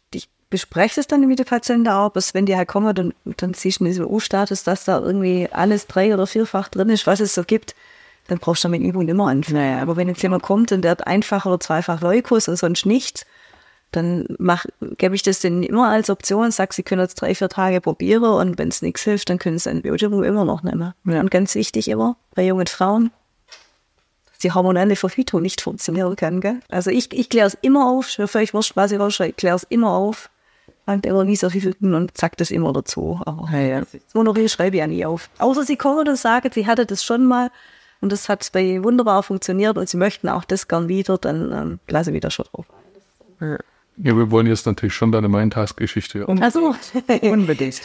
bespreche 0.49 0.99
es 0.99 1.07
dann 1.07 1.27
mit 1.27 1.39
der 1.39 1.43
Patienten 1.43 1.87
auch, 1.89 2.11
dass 2.11 2.33
wenn 2.33 2.45
die 2.45 2.55
halt 2.55 2.67
kommen, 2.67 2.93
dann, 2.95 3.13
dann 3.25 3.53
siehst 3.53 3.79
du 3.79 3.85
in 3.85 3.91
diesem 3.91 4.07
U-Status, 4.07 4.63
dass 4.63 4.85
da 4.85 4.99
irgendwie 4.99 5.49
alles 5.51 5.87
drei- 5.87 6.13
oder 6.13 6.27
vierfach 6.27 6.69
drin 6.69 6.89
ist, 6.89 7.07
was 7.07 7.19
es 7.19 7.35
so 7.35 7.43
gibt, 7.43 7.75
dann 8.27 8.39
brauchst 8.39 8.63
du 8.63 8.67
damit 8.67 8.81
Übung 8.81 9.07
immer 9.07 9.27
anfangen. 9.27 9.57
Naja. 9.57 9.81
Aber 9.81 9.95
wenn 9.95 10.07
jetzt 10.07 10.21
jemand 10.21 10.43
kommt 10.43 10.71
und 10.71 10.81
der 10.81 10.91
hat 10.91 11.07
einfach 11.07 11.45
oder 11.45 11.59
zweifach 11.59 12.01
Leukos 12.01 12.47
und 12.47 12.57
sonst 12.57 12.85
nichts, 12.85 13.25
dann 13.91 14.25
mach, 14.37 14.65
gebe 14.97 15.15
ich 15.15 15.23
das 15.23 15.39
denen 15.39 15.63
immer 15.63 15.87
als 15.89 16.09
Option, 16.09 16.51
sag, 16.51 16.73
sie 16.73 16.83
können 16.83 17.01
jetzt 17.01 17.15
drei, 17.15 17.33
vier 17.33 17.49
Tage 17.49 17.79
probieren 17.79 18.23
und 18.23 18.57
wenn 18.57 18.67
es 18.67 18.81
nichts 18.81 19.03
hilft, 19.03 19.29
dann 19.29 19.39
können 19.39 19.57
sie 19.57 19.69
ein 19.69 19.77
Antibiotikum 19.77 20.23
immer 20.23 20.43
noch 20.43 20.63
nehmen. 20.63 20.93
Ja. 21.05 21.19
Und 21.21 21.31
ganz 21.31 21.55
wichtig 21.55 21.87
immer 21.87 22.17
bei 22.35 22.45
jungen 22.45 22.67
Frauen, 22.67 23.11
dass 24.29 24.39
die 24.39 24.51
hormonelle 24.51 24.97
Verhütung 24.97 25.41
nicht 25.41 25.61
funktionieren 25.61 26.15
kann. 26.17 26.41
Gell? 26.41 26.59
Also 26.69 26.89
ich, 26.89 27.13
ich 27.13 27.29
kläre 27.29 27.47
es 27.47 27.57
immer 27.61 27.89
auf, 27.89 28.07
für 28.07 28.37
euch 28.37 28.53
wurscht, 28.53 28.75
was 28.75 28.91
ich 28.91 28.99
rausschreibe, 28.99 29.29
ich 29.31 29.37
kläre 29.37 29.55
es 29.55 29.63
immer 29.63 29.91
auf. 29.91 30.29
Und 30.87 31.05
immer 31.05 31.25
nie 31.25 31.35
so 31.35 31.49
viel 31.49 31.75
und 31.81 32.17
sag 32.17 32.37
das 32.37 32.49
immer 32.49 32.73
dazu. 32.73 33.21
Aber 33.25 33.49
Ja, 33.51 33.59
ja. 33.59 33.79
das 33.81 34.13
Monorie 34.13 34.47
schreibe 34.47 34.77
ich 34.77 34.79
ja 34.79 34.87
nie 34.87 35.05
auf. 35.05 35.29
Außer 35.37 35.63
sie 35.63 35.75
kommen 35.75 36.07
und 36.07 36.15
sagen, 36.17 36.49
sie 36.53 36.65
hatte 36.65 36.85
das 36.85 37.03
schon 37.03 37.25
mal 37.25 37.51
und 37.99 38.11
das 38.11 38.29
hat 38.29 38.49
bei 38.53 38.61
ihr 38.61 38.83
wunderbar 38.83 39.21
funktioniert 39.21 39.77
und 39.77 39.89
sie 39.89 39.97
möchten 39.97 40.29
auch 40.29 40.45
das 40.45 40.67
gern 40.67 40.87
wieder, 40.87 41.17
dann 41.17 41.51
ähm, 41.51 41.79
lasse 41.89 42.11
ich 42.11 42.15
wieder 42.15 42.31
schon 42.31 42.45
drauf. 42.51 42.65
Ja, 43.39 44.15
wir 44.15 44.31
wollen 44.31 44.47
jetzt 44.47 44.65
natürlich 44.65 44.93
schon 44.93 45.11
deine 45.11 45.27
Mindtask-Geschichte. 45.27 46.25
Also, 46.39 46.75
Unbedingt. 47.21 47.81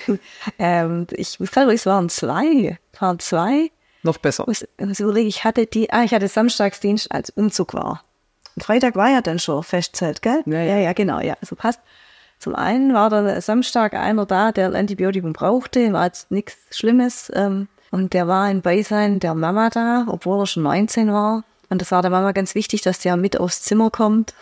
ähm, 0.58 1.06
ich 1.10 1.38
glaube, 1.38 1.74
es 1.74 1.86
waren 1.86 2.08
zwei. 2.08 2.78
Es 2.92 3.00
waren 3.00 3.18
zwei. 3.18 3.70
Noch 4.02 4.18
besser. 4.18 4.44
Was, 4.46 4.66
was 4.78 5.00
überlege 5.00 5.28
ich, 5.28 5.44
hatte 5.44 5.66
die, 5.66 5.90
ah, 5.90 6.04
ich 6.04 6.12
hatte 6.12 6.28
Samstagsdienst, 6.28 7.10
als 7.10 7.30
Umzug 7.30 7.72
war. 7.74 8.04
Und 8.54 8.62
Freitag 8.64 8.94
war 8.96 9.10
ja 9.10 9.22
dann 9.22 9.38
schon 9.38 9.62
Festzelt, 9.62 10.20
gell? 10.20 10.42
Ja, 10.44 10.58
ja. 10.58 10.64
ja, 10.64 10.78
ja 10.78 10.92
genau, 10.92 11.20
ja. 11.20 11.36
Also 11.40 11.56
passt. 11.56 11.80
Zum 12.42 12.56
einen 12.56 12.92
war 12.92 13.08
dann 13.08 13.40
Samstag 13.40 13.94
einer 13.94 14.26
da, 14.26 14.50
der 14.50 14.66
ein 14.66 14.74
Antibiotikum 14.74 15.32
brauchte, 15.32 15.92
war 15.92 16.06
jetzt 16.06 16.32
nichts 16.32 16.76
Schlimmes. 16.76 17.30
Ähm, 17.36 17.68
und 17.92 18.14
der 18.14 18.26
war 18.26 18.50
in 18.50 18.62
Beisein 18.62 19.20
der 19.20 19.36
Mama 19.36 19.70
da, 19.70 20.06
obwohl 20.08 20.40
er 20.40 20.46
schon 20.46 20.64
19 20.64 21.12
war. 21.12 21.44
Und 21.68 21.80
das 21.80 21.92
war 21.92 22.02
der 22.02 22.10
Mama 22.10 22.32
ganz 22.32 22.56
wichtig, 22.56 22.82
dass 22.82 22.98
der 22.98 23.16
mit 23.16 23.38
aufs 23.38 23.62
Zimmer 23.62 23.90
kommt. 23.90 24.34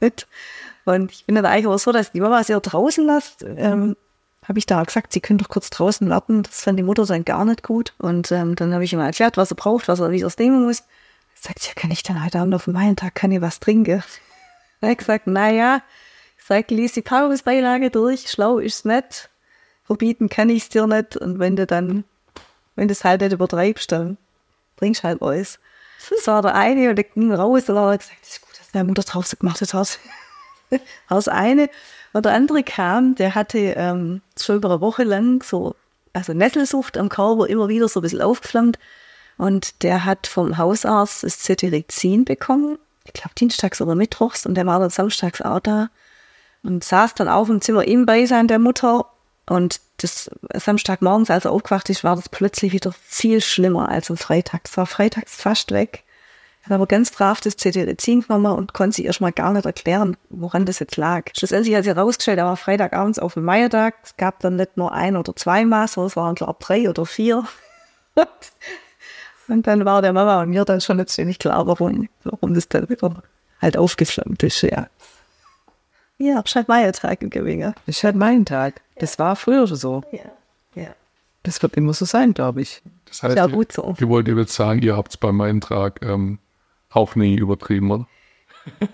Und 0.84 1.10
ich 1.10 1.26
bin 1.26 1.34
dann 1.34 1.46
eigentlich 1.46 1.66
auch 1.66 1.80
so, 1.80 1.90
dass 1.90 2.12
die 2.12 2.20
Mama 2.20 2.44
sie 2.44 2.54
auch 2.54 2.62
draußen 2.62 3.04
lässt. 3.04 3.44
Ähm, 3.44 3.96
habe 4.46 4.60
ich 4.60 4.66
da 4.66 4.80
gesagt, 4.84 5.12
sie 5.12 5.20
können 5.20 5.40
doch 5.40 5.48
kurz 5.48 5.68
draußen 5.68 6.08
warten. 6.08 6.44
Das 6.44 6.62
fand 6.62 6.78
die 6.78 6.84
Mutter 6.84 7.06
dann 7.06 7.24
gar 7.24 7.44
nicht 7.44 7.64
gut. 7.64 7.92
Und 7.98 8.30
ähm, 8.30 8.54
dann 8.54 8.72
habe 8.72 8.84
ich 8.84 8.92
ihm 8.92 9.00
erklärt, 9.00 9.36
was 9.36 9.50
er 9.50 9.56
braucht, 9.56 9.88
was 9.88 9.98
er 9.98 10.12
wieder 10.12 10.30
nehmen 10.38 10.64
muss. 10.64 10.84
Sagt 11.34 11.58
sie, 11.58 11.70
ja, 11.70 11.74
kann 11.74 11.90
ich 11.90 12.04
dann 12.04 12.24
heute 12.24 12.38
Abend 12.38 12.54
auf 12.54 12.68
meinen 12.68 12.94
Tag, 12.94 13.16
kann 13.16 13.32
ich 13.32 13.40
was 13.40 13.58
trinken? 13.58 14.04
Er 14.82 14.92
hat 14.92 14.98
gesagt, 14.98 15.26
naja, 15.26 15.82
sag, 16.50 16.68
lies 16.72 16.94
die 16.94 17.02
Packungsbeilage 17.02 17.90
durch, 17.90 18.28
schlau 18.28 18.58
ist's 18.58 18.84
nicht. 18.84 19.30
Verbieten 19.84 20.28
kann 20.28 20.50
ich's 20.50 20.68
dir 20.68 20.88
nicht. 20.88 21.16
Und 21.16 21.38
wenn 21.38 21.54
du 21.54 21.64
dann, 21.64 22.02
wenn 22.74 22.88
du 22.88 22.92
es 22.92 23.04
halt 23.04 23.20
nicht 23.20 23.32
übertreibst, 23.32 23.92
dann 23.92 24.18
trinkst 24.76 25.04
halt 25.04 25.22
alles. 25.22 25.58
Das 26.10 26.26
war 26.26 26.40
der 26.40 26.54
eine 26.54 26.88
und 26.88 26.96
der 26.96 27.04
ging 27.04 27.30
raus 27.30 27.68
und 27.68 27.76
hat 27.78 28.00
gesagt, 28.00 28.22
das 28.22 28.30
ist 28.30 28.40
gut, 28.40 28.58
dass 28.58 28.70
deine 28.72 28.84
Mutter 28.84 29.02
draußen 29.02 29.38
gemacht 29.38 29.60
hat. 29.60 29.72
Das 29.72 29.98
das 31.08 31.28
eine. 31.28 31.68
Und 32.12 32.24
der 32.24 32.32
andere 32.32 32.62
kam, 32.62 33.14
der 33.16 33.34
hatte 33.34 33.58
ähm, 33.58 34.22
schon 34.40 34.56
über 34.56 34.70
eine 34.70 34.80
Woche 34.80 35.04
lang 35.04 35.42
so, 35.44 35.76
also 36.12 36.32
Nesselsucht 36.32 36.96
am 36.96 37.08
Körper 37.08 37.46
immer 37.48 37.68
wieder 37.68 37.88
so 37.88 38.00
ein 38.00 38.02
bisschen 38.02 38.22
aufgeflammt. 38.22 38.78
Und 39.36 39.82
der 39.82 40.04
hat 40.04 40.26
vom 40.26 40.58
Hausarzt 40.58 41.22
das 41.22 41.38
Cetirizin 41.38 42.24
bekommen. 42.24 42.78
Ich 43.04 43.12
glaube, 43.12 43.34
dienstags 43.36 43.80
oder 43.80 43.94
mittwochs. 43.94 44.46
Und 44.46 44.54
der 44.54 44.66
war 44.66 44.80
dann 44.80 44.90
samstags 44.90 45.42
auch 45.42 45.60
da. 45.60 45.90
Und 46.62 46.84
saß 46.84 47.14
dann 47.14 47.28
auf 47.28 47.48
im 47.48 47.60
Zimmer 47.60 47.86
im 47.86 48.06
Beisein 48.06 48.48
der 48.48 48.58
Mutter. 48.58 49.06
Und 49.46 49.80
das 49.96 50.30
Samstagmorgens, 50.54 51.30
als 51.30 51.44
er 51.44 51.52
aufgewacht 51.52 51.90
ist, 51.90 52.04
war 52.04 52.16
das 52.16 52.28
plötzlich 52.28 52.72
wieder 52.72 52.92
viel 52.92 53.40
schlimmer 53.40 53.88
als 53.88 54.10
am 54.10 54.16
Freitag. 54.16 54.62
Es 54.64 54.76
war 54.76 54.86
freitags 54.86 55.34
fast 55.34 55.72
weg. 55.72 56.04
Hat 56.62 56.72
aber 56.72 56.86
ganz 56.86 57.10
brav 57.10 57.40
das 57.40 57.56
Cetirizin 57.56 58.20
genommen 58.20 58.52
und 58.52 58.74
konnte 58.74 58.96
sich 58.96 59.06
erstmal 59.06 59.32
gar 59.32 59.52
nicht 59.52 59.64
erklären, 59.64 60.16
woran 60.28 60.66
das 60.66 60.78
jetzt 60.78 60.96
lag. 60.96 61.30
Schlussendlich 61.34 61.74
hat 61.74 61.84
sich 61.84 61.94
herausgestellt, 61.94 62.38
er 62.38 62.44
war 62.44 62.56
Freitagabends 62.56 63.18
auf 63.18 63.34
dem 63.34 63.44
Meiertag. 63.44 63.94
Es 64.02 64.16
gab 64.16 64.40
dann 64.40 64.56
nicht 64.56 64.76
nur 64.76 64.92
ein 64.92 65.16
oder 65.16 65.34
zwei 65.34 65.64
Maß, 65.64 65.94
sondern 65.94 66.08
es 66.08 66.16
waren, 66.16 66.34
glaube 66.34 66.58
ich, 66.60 66.66
drei 66.66 66.90
oder 66.90 67.06
vier. 67.06 67.44
und 69.48 69.66
dann 69.66 69.84
war 69.86 70.02
der 70.02 70.12
Mama 70.12 70.42
und 70.42 70.50
mir 70.50 70.66
dann 70.66 70.82
schon 70.82 71.04
ziemlich 71.06 71.38
klar, 71.38 71.66
warum, 71.66 72.08
warum 72.24 72.52
das 72.52 72.68
dann 72.68 72.90
wieder 72.90 73.22
halt 73.60 73.78
aufgeflammt 73.78 74.42
ist, 74.42 74.60
ja. 74.62 74.88
Ja, 76.20 76.40
ist 76.40 76.54
halt 76.54 76.68
Meiertag 76.68 77.22
im 77.22 77.30
Gewinge. 77.30 77.74
Das 77.86 77.96
ist 77.96 78.04
halt 78.04 78.14
mein 78.16 78.44
Tag. 78.44 78.82
Das 78.98 79.18
war 79.18 79.36
früher 79.36 79.66
schon 79.66 79.76
so. 79.78 80.02
Ja, 80.12 80.20
ja. 80.82 80.90
Das 81.42 81.62
wird 81.62 81.74
immer 81.76 81.94
so 81.94 82.04
sein, 82.04 82.34
glaube 82.34 82.60
ich. 82.60 82.82
Das 83.06 83.22
heißt, 83.22 83.36
Ja, 83.36 83.46
gut 83.46 83.72
so. 83.72 83.94
ihr 83.98 84.08
wollt 84.08 84.28
ihr 84.28 84.36
jetzt 84.36 84.52
sagen, 84.54 84.82
ihr 84.82 84.96
habt 84.96 85.12
es 85.12 85.16
beim 85.16 85.40
Eintrag 85.40 86.00
ähm, 86.04 86.38
auch 86.90 87.14
nie 87.16 87.36
übertrieben, 87.36 87.90
oder? 87.90 88.06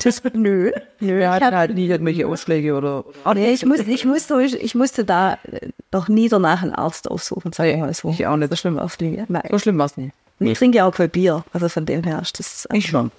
Das, 0.05 0.23
nö. 0.33 0.71
Wir 1.01 1.19
Ich 1.21 1.27
hatten 1.27 1.55
halt 1.57 1.75
nie 1.75 1.89
irgendwelche 1.89 2.29
Ausschläge 2.29 2.77
oder. 2.77 3.05
oder 3.25 3.35
Nee, 3.35 3.51
ich, 3.51 3.67
muss, 3.67 3.81
ich, 3.81 4.05
musste, 4.05 4.41
ich 4.41 4.75
musste 4.77 5.05
da 5.05 5.39
äh, 5.51 5.71
noch 5.93 6.07
nie 6.07 6.29
danach 6.29 6.63
einen 6.63 6.73
Arzt 6.73 7.11
aufsuchen, 7.11 7.53
sag 7.53 7.67
ich 7.67 7.77
mal 7.77 7.93
so. 7.93 8.11
Ich 8.11 8.25
auch 8.29 8.37
nicht. 8.37 8.51
So 8.51 8.57
schlimm 8.57 8.79
auf 8.79 8.97
die. 8.97 9.25
Nein. 9.27 9.43
So 9.51 9.59
schlimm 9.59 9.77
war 9.79 9.87
es 9.87 9.97
nie. 9.97 10.13
Und 10.39 10.47
Ich 10.47 10.57
trinke 10.59 10.79
ja 10.79 10.87
auch 10.87 10.95
kein 10.95 11.11
Bier, 11.11 11.45
also 11.53 11.69
von 11.69 11.85
dem 11.85 12.05
her 12.05 12.21
ist 12.23 12.39
das. 12.39 12.69
Ich 12.73 12.87
schon. 12.87 13.11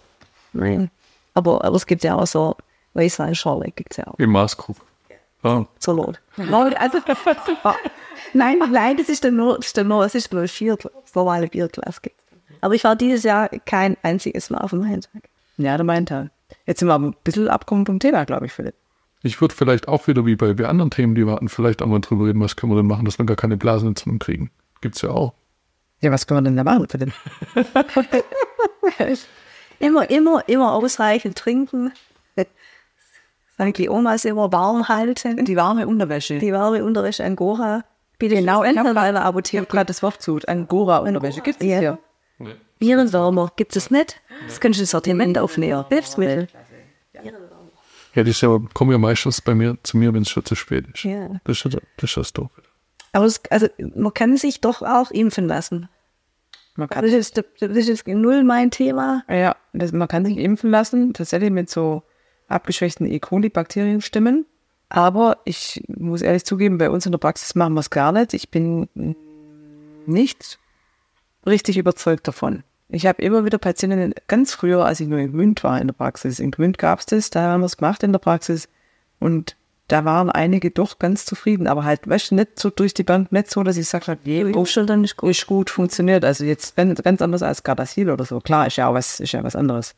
Nein. 0.54 0.90
Aber, 1.34 1.66
aber 1.66 1.76
es 1.76 1.86
gibt 1.86 2.04
ja 2.06 2.16
auch 2.16 2.26
so 2.28 2.56
Weißweinschorle, 2.98 3.72
gibt 3.76 3.92
es 3.92 3.98
ja 3.98 4.08
auch. 4.08 4.18
Im 4.20 4.32
Maßkrug. 4.32 4.76
Ah, 5.44 5.66
Zur 5.80 5.94
Not. 5.96 6.20
Nein, 6.36 6.74
also, 6.76 6.98
nein, 8.34 8.58
nein, 8.72 8.98
das 8.98 9.08
ist 9.08 9.24
nur, 9.24 9.58
das 9.58 9.68
ist 9.68 9.78
nur, 9.84 10.04
das 10.04 10.16
ist 10.16 10.34
nur 10.34 10.42
ein 10.42 10.48
Viertel, 10.48 10.92
das 11.04 11.14
normale 11.16 11.48
Bierglas 11.48 12.02
gibt's. 12.02 12.26
Aber 12.60 12.74
ich 12.74 12.84
war 12.84 12.96
dieses 12.96 13.24
Jahr 13.24 13.50
kein 13.66 13.96
einziges 14.02 14.50
Mal 14.50 14.58
auf 14.60 14.72
dem 14.72 14.86
Heimtag. 14.88 15.30
Ja, 15.58 15.78
der 15.78 15.86
mein 15.86 16.06
Tag. 16.08 16.32
Jetzt 16.66 16.80
sind 16.80 16.88
wir 16.90 16.96
aber 16.96 17.08
ein 17.10 17.16
bisschen 17.24 17.48
abgekommen 17.50 17.86
vom 17.86 18.00
Thema, 18.00 18.26
glaube 18.26 18.48
ich, 18.48 18.52
Philipp. 18.52 18.74
ich 19.22 19.40
würde 19.42 19.54
vielleicht 19.54 19.88
auch 19.88 20.08
wieder 20.08 20.26
wie 20.26 20.36
bei 20.36 20.54
bei 20.54 20.66
anderen 20.68 20.90
Themen, 20.90 21.14
die 21.14 21.26
wir 21.26 21.34
hatten, 21.34 21.50
vielleicht 21.50 21.82
einmal 21.84 22.02
drüber 22.02 22.26
reden, 22.26 22.42
was 22.42 22.56
können 22.56 22.72
wir 22.72 22.78
denn 22.78 22.88
machen, 22.88 23.06
dass 23.06 23.20
wir 23.20 23.26
gar 23.26 23.38
keine 23.38 23.58
Blasenentzündung 23.58 24.20
kriegen. 24.20 24.50
Gibt's 24.82 25.02
ja 25.04 25.12
auch. 25.12 25.34
Ja, 26.02 26.12
was 26.12 26.26
können 26.26 26.40
wir 26.40 26.50
denn 26.50 26.58
da 26.58 26.64
machen, 26.64 26.88
Philipp? 26.90 27.14
Immer, 29.80 30.10
immer, 30.10 30.48
immer 30.50 30.74
ausreichend 30.74 31.38
trinken. 31.38 31.92
Sagen 33.58 33.74
die 33.74 33.90
Omas 33.90 34.26
immer 34.26 34.52
warm 34.52 34.88
halten. 34.88 35.44
Die 35.46 35.56
warme 35.56 35.88
Unterwäsche. 35.88 36.38
Die 36.40 36.54
warme 36.54 36.84
Unterwäsche 36.86 37.24
Angora. 37.24 37.84
Bitte 38.20 38.36
genau, 38.36 38.64
ich 38.64 38.78
habe 38.78 38.90
in 38.90 38.98
einer 38.98 39.10
Ich 39.10 39.16
habe 39.18 39.26
Apotheke. 39.26 39.66
gerade 39.66 39.86
das 39.88 40.02
Wort 40.04 40.22
zu. 40.22 40.40
Angora-Unterwäsche. 40.46 41.42
Gibt 41.42 41.62
es 41.62 41.68
Ja. 41.68 41.80
hier? 41.80 41.98
Virenwärmer 42.80 43.52
gibt 43.56 43.76
es 43.76 43.90
nicht. 43.90 44.22
Das 44.48 44.60
kannst 44.60 44.78
du 44.80 44.84
ins 44.84 44.92
Sortiment 44.92 45.38
aufnehmen. 45.40 45.86
Hilfsmittel. 45.90 46.48
Ja, 48.14 48.24
die 48.24 48.32
ist 48.32 48.42
ja, 48.42 48.58
kommen 48.74 48.92
ja 48.92 48.98
meistens 48.98 49.42
bei 49.42 49.54
mir 49.54 49.78
zu 49.84 49.98
mir, 49.98 50.14
wenn 50.14 50.24
es 50.24 50.30
schon 50.30 50.44
zu 50.46 50.56
spät 50.56 50.86
ist. 50.94 51.04
Ja. 51.04 51.28
Das 51.44 51.64
ist 51.64 51.66
das, 51.66 51.82
ist 52.04 52.18
das 52.18 52.34
doof. 52.34 52.50
Aber 53.14 53.26
es, 53.26 53.42
also, 53.50 53.68
man 53.96 54.14
kann 54.14 54.38
sich 54.38 54.62
doch 54.62 54.82
auch 54.82 55.12
impfen 55.12 55.48
lassen. 55.48 55.90
Man 56.76 56.90
kann, 56.90 57.04
Das 57.04 57.14
ist, 57.14 57.38
das 57.60 57.70
ist 57.88 58.08
null 58.08 58.44
mein 58.44 58.70
Thema. 58.72 59.24
ja, 59.30 59.56
das, 59.74 59.92
man 59.92 60.08
kann 60.08 60.26
sich 60.26 60.38
impfen 60.38 60.70
lassen, 60.72 61.14
tatsächlich 61.14 61.50
mit 61.52 61.70
so 61.70 62.04
abgeschwächten 62.48 63.06
E. 63.06 63.20
coli-Bakterienstämmen. 63.20 64.46
Aber 64.90 65.40
ich 65.44 65.84
muss 65.88 66.22
ehrlich 66.22 66.46
zugeben, 66.46 66.78
bei 66.78 66.90
uns 66.90 67.06
in 67.06 67.12
der 67.12 67.20
Praxis 67.20 67.56
machen 67.56 67.74
wir 67.74 67.82
es 67.82 67.90
gar 67.90 68.12
nicht. 68.12 68.34
Ich 68.34 68.50
bin 68.50 68.88
nicht 70.06 70.60
richtig 71.46 71.78
überzeugt 71.78 72.28
davon. 72.28 72.64
Ich 72.90 73.06
habe 73.06 73.22
immer 73.22 73.44
wieder 73.44 73.58
Patientinnen, 73.58 74.16
ganz 74.28 74.54
früher, 74.54 74.86
als 74.86 75.02
ich 75.02 75.08
nur 75.08 75.20
in 75.20 75.32
Gmünd 75.34 75.64
war 75.64 75.80
in 75.82 75.88
der 75.88 75.94
Praxis, 75.94 76.40
in 76.40 76.52
Gmünd 76.52 76.78
gab 76.78 77.00
es 77.00 77.06
das, 77.06 77.30
da 77.30 77.42
haben 77.42 77.60
wir 77.62 77.66
es 77.66 77.76
gemacht 77.76 78.02
in 78.02 78.14
der 78.14 78.20
Praxis 78.20 78.70
und 79.20 79.58
da 79.90 80.04
waren 80.04 80.30
einige 80.30 80.72
doch 80.72 81.00
ganz 81.00 81.26
zufrieden, 81.26 81.68
aber 81.68 81.86
halt, 81.86 82.08
weißt 82.08 82.32
du, 82.32 82.36
nicht 82.36 82.60
so 82.60 82.70
durch 82.70 82.94
die 82.94 83.04
Bank, 83.04 83.32
nicht 83.32 83.50
so, 83.50 83.64
dass 83.64 83.78
ich 83.78 83.86
gesagt 83.86 84.08
habe, 84.08 84.20
je, 84.24 84.44
dann 84.86 85.02
nicht 85.02 85.18
gut. 85.18 85.32
ist 85.32 85.48
gut 85.48 85.70
funktioniert. 85.70 86.26
Also 86.26 86.44
jetzt 86.44 86.76
ganz, 86.76 87.22
anders 87.22 87.42
als 87.42 87.64
Gardasil 87.64 88.10
oder 88.10 88.26
so. 88.26 88.42
Klar, 88.42 88.68
ist 88.68 88.76
ja 88.76 88.90
auch 88.90 88.94
was, 88.94 89.22
ist 89.22 89.32
ja 89.32 89.44
was 89.44 89.56
anderes. 89.56 89.96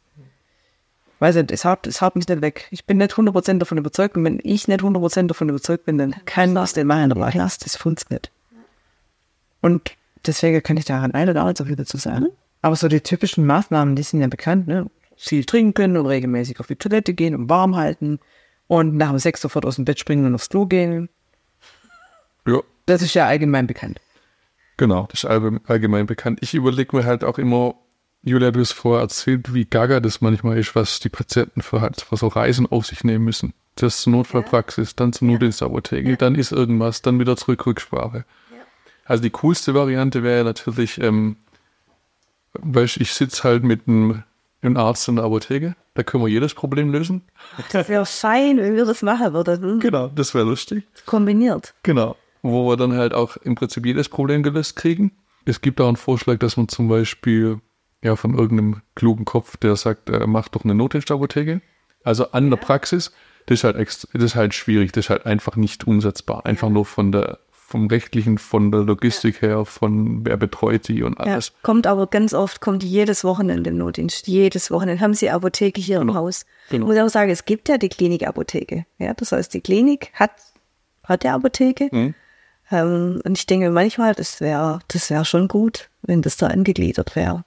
Weiß 1.19 1.35
nicht, 1.35 1.51
es 1.51 1.65
haut, 1.65 1.85
es 1.85 2.01
haut 2.01 2.15
mich 2.15 2.27
nicht 2.27 2.41
weg. 2.41 2.67
Ich 2.71 2.85
bin 2.85 2.97
nicht 2.97 3.11
100% 3.13 3.57
davon 3.59 3.77
überzeugt 3.77 4.15
und 4.15 4.23
wenn 4.23 4.39
ich 4.41 4.67
nicht 4.67 4.81
100% 4.81 5.27
davon 5.27 5.49
überzeugt 5.49 5.85
bin, 5.85 5.97
dann 5.97 6.15
kann 6.25 6.55
das 6.55 6.73
den 6.73 6.87
machen, 6.87 7.11
aber 7.11 7.29
lass, 7.33 7.57
das 7.57 7.75
funktioniert. 7.75 8.31
Und 9.61 9.91
deswegen 10.25 10.63
kann 10.63 10.77
ich 10.77 10.85
da 10.85 11.01
ein 11.01 11.29
oder 11.29 11.41
andere 11.41 11.55
so 11.57 11.65
viel 11.65 11.75
dazu 11.75 11.97
sagen. 11.97 12.27
Aber 12.61 12.75
so 12.75 12.87
die 12.87 13.01
typischen 13.01 13.45
Maßnahmen, 13.45 13.95
die 13.95 14.03
sind 14.03 14.21
ja 14.21 14.27
bekannt, 14.27 14.67
ne? 14.67 14.89
Viel 15.17 15.43
trinken 15.43 15.97
und 15.97 16.05
regelmäßig 16.05 16.61
auf 16.61 16.67
die 16.67 16.77
Toilette 16.77 17.13
gehen 17.13 17.35
und 17.35 17.49
warm 17.49 17.75
halten 17.75 18.19
und 18.67 18.95
nach 18.95 19.09
dem 19.09 19.19
Sex 19.19 19.41
sofort 19.41 19.65
aus 19.65 19.75
dem 19.75 19.83
Bett 19.83 19.99
springen 19.99 20.25
und 20.25 20.35
aufs 20.35 20.49
Klo 20.49 20.65
gehen. 20.65 21.09
Ja, 22.47 22.61
Das 22.85 23.01
ist 23.01 23.13
ja 23.13 23.27
allgemein 23.27 23.67
bekannt. 23.67 23.99
genau, 24.77 25.07
das 25.11 25.25
ist 25.25 25.29
allgemein 25.29 26.05
bekannt. 26.05 26.39
Ich 26.41 26.53
überlege 26.53 26.95
mir 26.95 27.05
halt 27.05 27.25
auch 27.25 27.37
immer, 27.37 27.75
Julia, 28.23 28.51
du 28.51 28.59
hast 28.59 28.73
vorher 28.73 29.01
erzählt, 29.01 29.53
wie 29.53 29.65
gaga 29.65 30.01
das 30.01 30.19
manchmal 30.19 30.57
ist, 30.57 30.75
was 30.75 30.99
die 30.99 31.09
Patienten 31.09 31.61
für, 31.61 31.79
halt, 31.79 32.01
für 32.01 32.17
so 32.17 32.27
Reisen 32.27 32.67
auf 32.69 32.85
sich 32.85 33.03
nehmen 33.03 33.23
müssen. 33.23 33.53
Das 33.75 34.01
zur 34.01 34.11
Notfallpraxis, 34.11 34.95
dann 34.95 35.13
zur 35.13 35.29
Notdienstapotheke, 35.29 36.17
dann 36.17 36.35
ist 36.35 36.51
irgendwas, 36.51 37.01
dann 37.01 37.19
wieder 37.19 37.37
zurück 37.37 37.65
Rücksprache. 37.65 38.25
Also 39.05 39.23
die 39.23 39.29
coolste 39.29 39.73
Variante 39.73 40.21
wäre 40.21 40.43
natürlich, 40.43 41.01
ähm, 41.01 41.37
weißt, 42.53 42.97
ich 42.97 43.13
sitze 43.13 43.43
halt 43.43 43.63
mit 43.63 43.87
einem, 43.87 44.23
einem 44.61 44.75
Arzt 44.75 45.07
in 45.07 45.15
der 45.15 45.25
Apotheke, 45.25 45.75
da 45.93 46.03
können 46.03 46.23
wir 46.23 46.29
jedes 46.29 46.53
Problem 46.53 46.91
lösen. 46.91 47.21
Das 47.71 47.87
wäre 47.87 48.05
fein, 48.05 48.57
wenn 48.57 48.75
wir 48.75 48.85
das 48.85 49.01
machen 49.01 49.33
würden. 49.33 49.63
Hm? 49.63 49.79
Genau, 49.79 50.09
das 50.09 50.33
wäre 50.35 50.45
lustig. 50.45 50.83
Kombiniert. 51.05 51.73
Genau. 51.83 52.17
Wo 52.41 52.69
wir 52.69 52.75
dann 52.75 52.93
halt 52.93 53.13
auch 53.13 53.37
im 53.37 53.55
Prinzip 53.55 53.85
jedes 53.85 54.09
Problem 54.09 54.43
gelöst 54.43 54.75
kriegen. 54.75 55.11
Es 55.45 55.61
gibt 55.61 55.79
auch 55.79 55.87
einen 55.87 55.97
Vorschlag, 55.97 56.37
dass 56.39 56.57
man 56.57 56.67
zum 56.67 56.89
Beispiel 56.89 57.59
ja 58.03 58.15
von 58.15 58.37
irgendeinem 58.37 58.81
klugen 58.95 59.25
Kopf, 59.25 59.57
der 59.57 59.75
sagt, 59.75 60.09
äh, 60.09 60.25
mach 60.27 60.47
doch 60.47 60.63
eine 60.63 60.75
Notdienstapotheke. 60.75 61.61
Also 62.03 62.31
an 62.31 62.49
der 62.49 62.57
Praxis, 62.57 63.11
das 63.45 63.59
ist 63.59 63.63
halt 63.65 63.75
ext- 63.77 64.07
das 64.13 64.23
ist 64.23 64.35
halt 64.35 64.53
schwierig, 64.53 64.91
das 64.93 65.05
ist 65.05 65.09
halt 65.09 65.25
einfach 65.25 65.55
nicht 65.55 65.85
umsetzbar. 65.87 66.45
Einfach 66.45 66.69
nur 66.69 66.85
von 66.85 67.11
der 67.11 67.39
vom 67.51 67.85
rechtlichen, 67.85 68.39
von 68.39 68.71
der 68.71 68.81
Logistik 68.81 69.43
her, 69.43 69.63
von 69.63 70.25
wer 70.25 70.37
betreut 70.37 70.87
die 70.87 71.03
und 71.03 71.19
Ja, 71.19 71.25
alles. 71.33 71.53
kommt 71.61 71.85
aber 71.85 72.07
ganz 72.07 72.33
oft, 72.33 72.61
kommt 72.61 72.83
jedes 72.83 73.23
Wochenende 73.23 73.69
im 73.69 73.77
Notdienst. 73.77 74.27
Jedes 74.27 74.71
Wochenende 74.71 75.03
haben 75.03 75.13
sie 75.13 75.29
Apotheke 75.29 75.79
hier 75.79 75.97
im 76.01 76.07
Genau. 76.07 76.19
Haus. 76.19 76.47
Genau. 76.71 76.89
Ich 76.89 76.95
muss 76.97 77.05
auch 77.05 77.13
sagen, 77.13 77.29
es 77.29 77.45
gibt 77.45 77.69
ja 77.69 77.77
die 77.77 77.89
Klinikapotheke. 77.89 78.87
Ja, 78.97 79.13
das 79.13 79.31
heißt, 79.33 79.53
die 79.53 79.61
Klinik 79.61 80.09
hat, 80.15 80.31
hat 81.03 81.21
die 81.21 81.27
Apotheke. 81.27 81.89
Mhm. 81.91 82.15
Ähm, 82.71 83.21
und 83.23 83.37
ich 83.37 83.45
denke 83.45 83.69
manchmal, 83.69 84.15
das 84.15 84.41
wäre 84.41 84.79
das 84.87 85.11
wär 85.11 85.23
schon 85.23 85.47
gut, 85.47 85.89
wenn 86.01 86.23
das 86.23 86.37
da 86.37 86.47
angegliedert 86.47 87.15
wäre. 87.15 87.43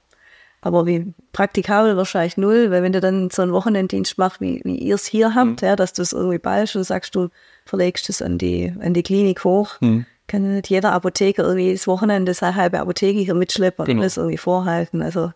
Aber 0.65 0.87
wie 0.87 1.13
praktikabel 1.33 1.97
wahrscheinlich 1.97 2.37
null, 2.37 2.71
weil 2.71 2.83
wenn 2.85 2.93
du 2.93 3.01
dann 3.01 3.31
so 3.31 3.43
einen 3.43 3.53
Wochenenddienst 3.53 4.17
machst, 4.17 4.41
wie, 4.41 4.61
wie 4.65 4.77
ihr 4.79 4.95
es 4.95 5.07
hier 5.07 5.35
habt, 5.35 5.61
ja, 5.61 5.75
dass 5.77 5.93
du 5.93 6.03
es 6.03 6.13
irgendwie 6.13 6.39
ballst 6.39 6.77
und 6.77 6.85
sagst, 6.85 7.15
du 7.17 7.29
verlegst 7.67 8.09
es 8.09 8.23
an 8.23 8.39
die, 8.39 8.73
an 8.81 8.95
die 8.95 9.03
Klinik 9.03 9.43
hoch, 9.45 9.81
kann 10.29 10.55
nicht 10.55 10.71
jeder 10.71 10.93
Apotheker 10.93 11.43
irgendwie 11.43 11.73
das 11.73 11.87
Wochenende 11.89 12.33
seine 12.33 12.55
halbe 12.55 12.79
Apotheke 12.81 13.19
hier 13.19 13.35
mitschleppen 13.35 13.83
und 13.83 13.87
Genau. 13.87 14.01
alles 14.03 14.17
irgendwie 14.17 14.39
vorhalten. 14.39 15.03
Also 15.03 15.33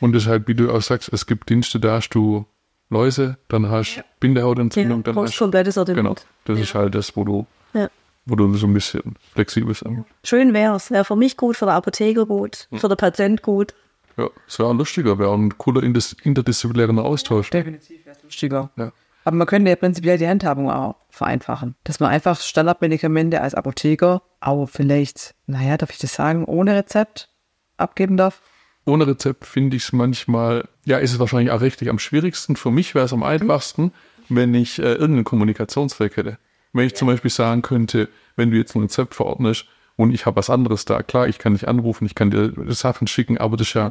Und 0.00 0.12
das 0.12 0.24
ist 0.24 0.28
halt, 0.28 0.48
wie 0.48 0.54
du 0.54 0.70
auch 0.72 0.82
sagst, 0.82 1.10
es 1.12 1.26
gibt 1.26 1.48
Dienste, 1.48 1.78
da 1.80 1.92
hast 1.96 2.10
du 2.10 2.44
Läuse, 2.90 3.36
dann 3.48 3.70
hast 3.70 3.96
du 3.96 4.02
Bindehautentzündung, 4.20 5.02
dann 5.04 5.14
brauchst 5.14 5.34
hast 5.34 5.38
komplettes 5.38 5.74
Genau, 5.76 5.86
Sortiment. 5.86 6.26
das 6.46 6.58
ist 6.58 6.74
halt 6.74 6.94
das, 6.96 7.16
wo 7.16 7.24
du, 7.24 7.46
Ja. 7.74 7.88
wo 8.26 8.34
du 8.34 8.52
so 8.54 8.66
ein 8.66 8.74
bisschen 8.74 9.14
flexibel 9.34 9.72
sein 9.74 9.94
musst. 9.98 10.08
Schön 10.24 10.52
wäre 10.52 10.74
es. 10.76 10.90
Wäre 10.90 11.04
für 11.04 11.16
mich 11.16 11.36
gut, 11.36 11.56
für 11.56 11.66
den 11.66 11.74
Apotheker 11.74 12.26
gut, 12.26 12.66
Hm. 12.70 12.78
für 12.80 12.88
den 12.88 12.96
Patient 12.96 13.42
gut. 13.42 13.74
Ja, 14.16 14.30
es 14.46 14.58
wäre 14.58 14.70
auch 14.70 14.74
lustiger, 14.74 15.18
wäre 15.18 15.30
auch 15.30 15.36
ein 15.36 15.56
cooler 15.58 15.82
interdisziplinärer 15.82 17.04
Austausch. 17.04 17.50
Definitiv 17.50 18.04
wäre 18.06 18.16
es 18.16 18.22
lustiger. 18.22 18.70
Ja. 18.76 18.92
Aber 19.24 19.36
man 19.36 19.46
könnte 19.46 19.70
ja 19.70 19.76
prinzipiell 19.76 20.18
die 20.18 20.28
Handhabung 20.28 20.70
auch 20.70 20.94
vereinfachen. 21.10 21.74
Dass 21.84 22.00
man 22.00 22.10
einfach 22.10 22.40
Standardmedikamente 22.40 23.40
als 23.40 23.54
Apotheker, 23.54 24.22
aber 24.40 24.66
vielleicht, 24.66 25.34
naja, 25.46 25.76
darf 25.76 25.90
ich 25.90 25.98
das 25.98 26.14
sagen, 26.14 26.44
ohne 26.44 26.76
Rezept 26.76 27.28
abgeben 27.76 28.16
darf. 28.16 28.40
Ohne 28.86 29.06
Rezept 29.06 29.44
finde 29.44 29.76
ich 29.76 29.82
es 29.82 29.92
manchmal, 29.92 30.68
ja, 30.84 30.98
ist 30.98 31.12
es 31.12 31.18
wahrscheinlich 31.18 31.50
auch 31.50 31.60
richtig 31.60 31.90
am 31.90 31.98
schwierigsten. 31.98 32.54
Für 32.54 32.70
mich 32.70 32.94
wäre 32.94 33.04
es 33.04 33.12
am 33.12 33.24
einfachsten, 33.24 33.92
wenn 34.28 34.54
ich 34.54 34.78
äh, 34.78 34.92
irgendeinen 34.92 35.24
Kommunikationsweg 35.24 36.16
hätte. 36.16 36.38
Wenn 36.72 36.86
ich 36.86 36.94
zum 36.94 37.08
Beispiel 37.08 37.30
sagen 37.30 37.62
könnte, 37.62 38.08
wenn 38.36 38.52
du 38.52 38.56
jetzt 38.56 38.76
ein 38.76 38.82
Rezept 38.82 39.14
verordnest 39.14 39.66
und 39.96 40.12
ich 40.12 40.26
habe 40.26 40.36
was 40.36 40.50
anderes 40.50 40.84
da, 40.84 41.02
klar, 41.02 41.26
ich 41.28 41.38
kann 41.38 41.54
dich 41.54 41.66
anrufen, 41.68 42.06
ich 42.06 42.14
kann 42.14 42.30
dir 42.30 42.52
Sachen 42.74 43.06
schicken, 43.06 43.38
aber 43.38 43.56
das 43.56 43.68
ist 43.68 43.74
ja, 43.74 43.90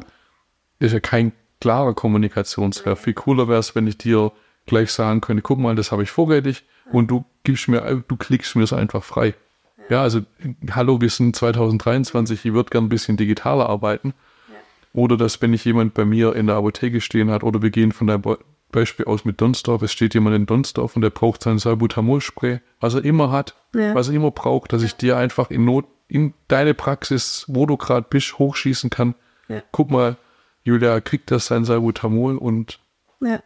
das 0.78 0.88
ist 0.88 0.92
ja 0.92 1.00
kein 1.00 1.32
klarer 1.60 1.94
Kommunikationsweg. 1.94 2.98
Viel 2.98 3.14
cooler 3.14 3.48
wäre 3.48 3.58
es, 3.60 3.74
wenn 3.74 3.86
ich 3.86 3.98
dir 3.98 4.32
gleich 4.66 4.90
sagen 4.92 5.20
könnte, 5.20 5.42
guck 5.42 5.58
mal, 5.58 5.74
das 5.74 5.90
habe 5.92 6.02
ich 6.02 6.10
vorrätig 6.10 6.64
und 6.92 7.10
du 7.10 7.24
gibst 7.44 7.68
mir, 7.68 8.02
du 8.06 8.16
klickst 8.16 8.56
mir 8.56 8.62
es 8.64 8.72
einfach 8.72 9.02
frei. 9.02 9.34
Ja, 9.88 10.02
also, 10.02 10.20
hallo, 10.72 11.00
wir 11.00 11.10
sind 11.10 11.36
2023, 11.36 12.44
ich 12.44 12.52
würde 12.52 12.70
gern 12.70 12.84
ein 12.86 12.88
bisschen 12.88 13.16
digitaler 13.16 13.68
arbeiten. 13.68 14.14
Oder 14.92 15.16
dass, 15.16 15.40
wenn 15.42 15.52
ich 15.52 15.64
jemand 15.64 15.94
bei 15.94 16.04
mir 16.04 16.34
in 16.34 16.46
der 16.46 16.56
Apotheke 16.56 17.00
stehen 17.00 17.30
hat, 17.30 17.44
oder 17.44 17.62
wir 17.62 17.70
gehen 17.70 17.92
von 17.92 18.06
deinem 18.06 18.22
Be- 18.22 18.38
Beispiel 18.72 19.04
aus 19.06 19.24
mit 19.24 19.40
Donsdorf, 19.40 19.82
es 19.82 19.92
steht 19.92 20.14
jemand 20.14 20.34
in 20.36 20.46
Donsdorf 20.46 20.96
und 20.96 21.02
der 21.02 21.10
braucht 21.10 21.42
sein 21.42 21.58
Salbutamol-Spray, 21.58 22.60
was 22.80 22.94
er 22.94 23.04
immer 23.04 23.30
hat, 23.30 23.54
Ja. 23.74 23.94
was 23.94 24.08
er 24.08 24.14
immer 24.14 24.32
braucht, 24.32 24.72
dass 24.72 24.82
ich 24.82 24.96
dir 24.96 25.16
einfach 25.16 25.50
in 25.50 25.64
Not, 25.64 25.84
in 26.08 26.34
deine 26.48 26.74
Praxis, 26.74 27.44
wo 27.48 27.66
du 27.66 27.76
gerade 27.76 28.06
bist, 28.08 28.38
hochschießen 28.38 28.90
kann. 28.90 29.14
Ja. 29.48 29.62
Guck 29.72 29.90
mal, 29.90 30.16
Julia 30.64 31.00
kriegt 31.00 31.30
das 31.30 31.46
sein 31.46 31.64
Salbutamol 31.64 32.36
und 32.36 32.78
Ja. 33.20 33.40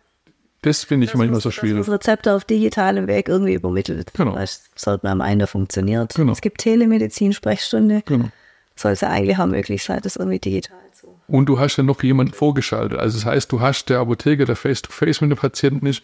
das 0.63 0.85
finde 0.85 1.07
ich 1.07 1.15
manchmal 1.15 1.41
so 1.41 1.49
Dass 1.51 1.55
schwierig. 1.55 1.79
das 1.87 1.91
Rezept 1.91 2.29
auf 2.29 2.45
digitalem 2.45 3.07
Weg 3.07 3.29
irgendwie 3.29 3.55
übermittelt. 3.55 4.13
Genau. 4.15 4.35
Das 4.35 4.65
sollte 4.77 5.07
man 5.07 5.21
am 5.21 5.27
Ende 5.29 5.47
funktioniert. 5.47 6.15
Genau. 6.15 6.33
Es 6.33 6.41
gibt 6.41 6.59
Telemedizin, 6.59 7.33
Sprechstunde. 7.33 8.03
Genau. 8.07 8.29
Soll 8.77 8.93
es 8.93 9.03
ja 9.03 9.09
eigentlich 9.09 9.39
auch 9.39 9.47
möglich 9.47 9.85
sein, 9.85 10.01
das 10.03 10.17
irgendwie 10.17 10.39
digital 10.39 10.79
zu. 10.93 11.09
Und 11.29 11.47
du 11.47 11.59
hast 11.59 11.77
ja 11.77 11.83
noch 11.83 12.03
jemanden 12.03 12.33
vorgeschaltet. 12.33 12.99
Also 12.99 13.19
das 13.19 13.27
heißt, 13.27 13.53
du 13.53 13.61
hast 13.61 13.87
der 13.91 13.99
Apotheker, 14.01 14.47
der 14.47 14.57
face-to-face 14.57 15.21
mit 15.21 15.31
dem 15.31 15.39
Patienten 15.39 15.87
ist, 15.87 16.03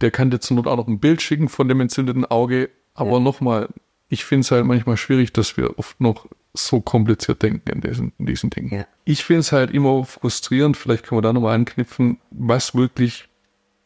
der 0.00 0.10
kann 0.10 0.30
dir 0.30 0.40
zur 0.40 0.56
Not 0.56 0.66
auch 0.66 0.76
noch 0.76 0.88
ein 0.88 0.98
Bild 0.98 1.22
schicken 1.22 1.48
von 1.48 1.68
dem 1.68 1.80
entzündeten 1.80 2.24
Auge. 2.24 2.68
Aber 2.94 3.20
nochmal, 3.20 3.68
ich 4.08 4.24
finde 4.24 4.42
es 4.42 4.50
halt 4.50 4.64
manchmal 4.64 4.96
schwierig, 4.96 5.32
dass 5.32 5.56
wir 5.56 5.78
oft 5.78 6.00
noch 6.00 6.26
so 6.54 6.80
kompliziert 6.80 7.42
denken 7.42 7.68
in 7.70 7.80
diesen, 7.80 8.12
in 8.18 8.26
diesen 8.26 8.50
Dingen. 8.50 8.72
Ja. 8.72 8.86
Ich 9.04 9.24
finde 9.24 9.40
es 9.40 9.52
halt 9.52 9.70
immer 9.70 10.04
frustrierend, 10.04 10.76
vielleicht 10.76 11.04
können 11.04 11.18
wir 11.18 11.22
da 11.22 11.32
nochmal 11.32 11.54
anknüpfen, 11.54 12.18
was 12.30 12.74
wirklich 12.74 13.28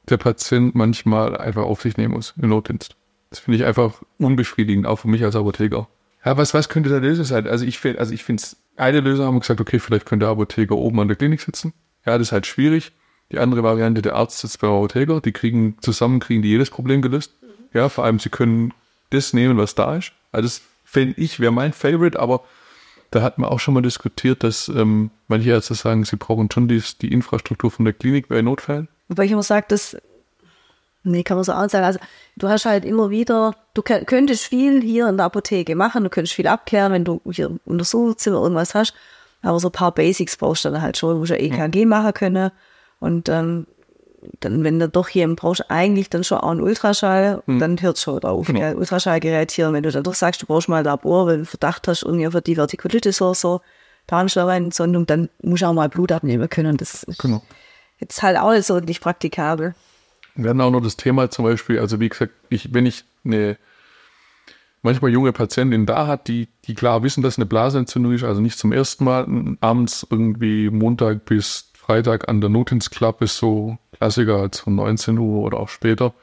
der 0.09 0.19
Patient 0.19 0.75
manchmal 0.75 1.37
einfach 1.37 1.63
auf 1.63 1.83
sich 1.83 1.97
nehmen 1.97 2.15
muss 2.15 2.35
im 2.41 2.49
Notdienst. 2.49 2.97
Das 3.31 3.39
finde 3.39 3.59
ich 3.59 3.65
einfach 3.65 4.03
unbefriedigend, 4.19 4.87
auch 4.87 5.01
für 5.01 5.09
mich 5.09 5.25
als 5.25 5.37
Apotheker. 5.37 5.89
Ja, 6.25 6.37
was, 6.37 6.53
was 6.53 6.69
könnte 6.69 6.91
der 6.91 7.01
Lösung 7.01 7.25
sein? 7.25 7.47
Also 7.47 7.65
ich 7.65 7.79
finde, 7.79 8.01
also 8.01 8.13
ich 8.13 8.25
finde 8.25 8.43
es, 8.43 8.57
eine 8.77 9.01
Lösung 9.01 9.27
haben 9.27 9.37
wir 9.37 9.41
gesagt, 9.41 9.61
okay, 9.61 9.79
vielleicht 9.79 10.07
könnte 10.07 10.25
der 10.25 10.33
Apotheker 10.33 10.77
oben 10.77 11.01
an 11.01 11.09
der 11.09 11.17
Klinik 11.17 11.41
sitzen. 11.41 11.73
Ja, 12.05 12.19
das 12.19 12.29
ist 12.29 12.33
halt 12.33 12.47
schwierig. 12.47 12.93
Die 13.33 13.39
andere 13.39 13.63
Variante, 13.63 14.03
der 14.03 14.17
Arzt 14.17 14.41
sitzt 14.41 14.61
beim 14.61 14.71
Apotheker, 14.71 15.21
die 15.21 15.33
kriegen 15.33 15.77
zusammen, 15.81 16.19
kriegen 16.19 16.43
die 16.43 16.49
jedes 16.49 16.71
Problem 16.71 17.01
gelöst. 17.01 17.37
Ja, 17.73 17.89
vor 17.89 18.05
allem, 18.05 18.19
sie 18.19 18.31
können 18.31 18.75
das 19.11 19.33
nehmen, 19.33 19.59
was 19.59 19.75
da 19.75 19.97
ist. 19.97 20.13
Also 20.33 20.47
das 20.47 20.63
fände 20.85 21.21
ich, 21.21 21.41
wäre 21.41 21.53
mein 21.53 21.73
Favorite, 21.73 22.19
aber 22.19 22.43
da 23.11 23.23
hat 23.23 23.39
man 23.39 23.51
auch 23.51 23.59
schon 23.61 23.75
mal 23.75 23.83
diskutiert, 23.83 24.45
dass 24.45 24.69
ähm, 24.69 25.11
manche 25.29 25.51
Ärzte 25.51 25.75
sagen, 25.75 26.05
sie 26.05 26.17
brauchen 26.17 26.49
schon 26.53 26.69
die, 26.69 26.83
die 27.01 27.13
Infrastruktur 27.13 27.71
von 27.71 27.85
der 27.85 27.95
Klinik 27.95 28.29
bei 28.29 28.41
Notfällen. 28.41 28.89
Wobei 29.09 29.25
ich 29.25 29.33
immer 29.33 29.43
sage, 29.43 29.67
das, 29.69 29.97
nee, 31.03 31.23
kann 31.25 31.37
man 31.37 31.45
so 31.45 31.53
auch 31.53 31.69
sagen. 31.69 31.85
Also, 31.85 31.99
du 32.37 32.49
hast 32.49 32.67
halt 32.67 32.85
immer 32.85 33.11
wieder, 33.11 33.57
du 33.75 33.83
kö- 33.83 34.05
könntest 34.05 34.45
viel 34.45 34.81
hier 34.81 35.09
in 35.09 35.17
der 35.17 35.27
Apotheke 35.27 35.75
machen, 35.75 36.05
du 36.05 36.11
könntest 36.11 36.35
viel 36.35 36.47
abklären, 36.47 36.93
wenn 36.93 37.05
du 37.05 37.21
hier 37.33 37.47
im 37.47 37.61
Untersuchungszimmer 37.65 38.41
irgendwas 38.41 38.75
hast. 38.75 38.95
Aber 39.43 39.59
so 39.59 39.69
ein 39.69 39.73
paar 39.73 39.93
Basics 39.93 40.37
brauchst 40.37 40.65
du 40.65 40.71
dann 40.71 40.83
halt 40.83 40.97
schon. 40.99 41.15
Du 41.15 41.19
musst 41.19 41.31
ja 41.31 41.37
EKG 41.37 41.87
machen 41.87 42.13
können. 42.15 42.51
Und 43.01 43.29
ähm, 43.31 43.67
dann, 44.41 44.65
wenn 44.65 44.79
du 44.79 44.89
doch 44.89 45.09
jemanden 45.09 45.37
brauchst, 45.37 45.71
eigentlich 45.71 46.11
dann 46.11 46.25
schon 46.25 46.39
auch 46.39 46.51
einen 46.51 46.61
Ultraschall, 46.61 47.43
dann 47.47 47.81
hört 47.81 47.97
es 47.97 48.03
schon 48.03 48.23
auf. 48.23 48.47
Genau. 48.47 48.61
Ja, 48.61 48.75
Ultraschallgerät 48.75 49.51
hier, 49.51 49.73
wenn 49.73 49.83
du 49.83 49.91
dann 49.91 50.03
doch 50.03 50.15
sagst, 50.15 50.43
du 50.43 50.47
brauchst 50.47 50.69
mal 50.69 50.79
ein 50.79 50.85
Labor, 50.85 51.27
weil 51.27 51.39
du 51.39 51.45
Verdacht 51.47 51.89
hast, 51.89 52.03
irgendwie 52.03 52.27
auf 52.27 52.35
die 52.43 52.55
Vertikulitis 52.55 53.21
oder 53.23 53.35
so, 53.35 53.61
Harnschleimhautentzündung, 54.11 55.07
dann 55.07 55.29
musst 55.43 55.63
du 55.63 55.67
auch 55.67 55.73
mal 55.73 55.89
Blut 55.89 56.13
abnehmen 56.13 56.49
können. 56.49 56.77
Das 56.77 57.05
ist 57.05 57.19
Genau. 57.21 57.43
jetzt 57.99 58.23
halt 58.23 58.37
auch 58.39 58.51
nicht 58.53 58.67
so 58.67 58.79
nicht 58.81 59.01
praktikabel. 59.01 59.75
Wir 60.35 60.51
hatten 60.51 60.61
auch 60.61 60.71
noch 60.71 60.83
das 60.83 60.97
Thema 60.97 61.31
zum 61.31 61.45
Beispiel, 61.45 61.79
also 61.79 62.01
wie 62.01 62.09
gesagt, 62.09 62.33
ich, 62.49 62.73
wenn 62.75 62.87
ich 62.87 63.05
eine 63.25 63.57
manchmal 64.83 65.11
junge 65.11 65.33
Patientin 65.33 65.87
da 65.87 66.07
hat, 66.07 66.29
die, 66.29 66.49
die 66.65 66.75
klar 66.75 67.03
wissen, 67.03 67.23
dass 67.23 67.37
eine 67.37 67.47
Blasenentzündung 67.47 68.13
ist, 68.13 68.25
also 68.25 68.41
nicht 68.41 68.59
zum 68.59 68.73
ersten 68.73 69.05
Mal 69.05 69.57
abends 69.61 70.07
irgendwie 70.11 70.71
Montag 70.71 71.25
bis 71.25 71.70
Freitag 71.91 72.29
an 72.29 72.41
der 72.41 72.53
ist 73.19 73.37
so 73.37 73.77
Klassiker 73.91 74.37
als 74.37 74.61
von 74.61 74.77
19 74.77 75.19
Uhr 75.19 75.43
oder 75.43 75.59
auch 75.59 75.69
später. 75.69 76.15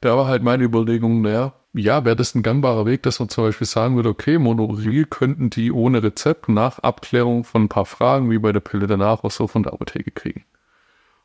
Da 0.00 0.16
war 0.16 0.28
halt 0.28 0.44
meine 0.44 0.62
Überlegung, 0.62 1.22
naja, 1.22 1.54
ja, 1.72 2.04
wäre 2.04 2.14
das 2.14 2.36
ein 2.36 2.44
gangbarer 2.44 2.86
Weg, 2.86 3.02
dass 3.02 3.18
man 3.18 3.28
zum 3.28 3.42
Beispiel 3.42 3.66
sagen 3.66 3.96
würde, 3.96 4.10
okay, 4.10 4.38
Monoril 4.38 5.06
könnten 5.06 5.50
die 5.50 5.72
ohne 5.72 6.04
Rezept 6.04 6.48
nach 6.48 6.78
Abklärung 6.78 7.42
von 7.42 7.64
ein 7.64 7.68
paar 7.68 7.84
Fragen, 7.84 8.30
wie 8.30 8.38
bei 8.38 8.52
der 8.52 8.60
Pille 8.60 8.86
danach, 8.86 9.24
auch 9.24 9.32
so 9.32 9.48
von 9.48 9.64
der 9.64 9.72
Apotheke 9.72 10.12
kriegen. 10.12 10.44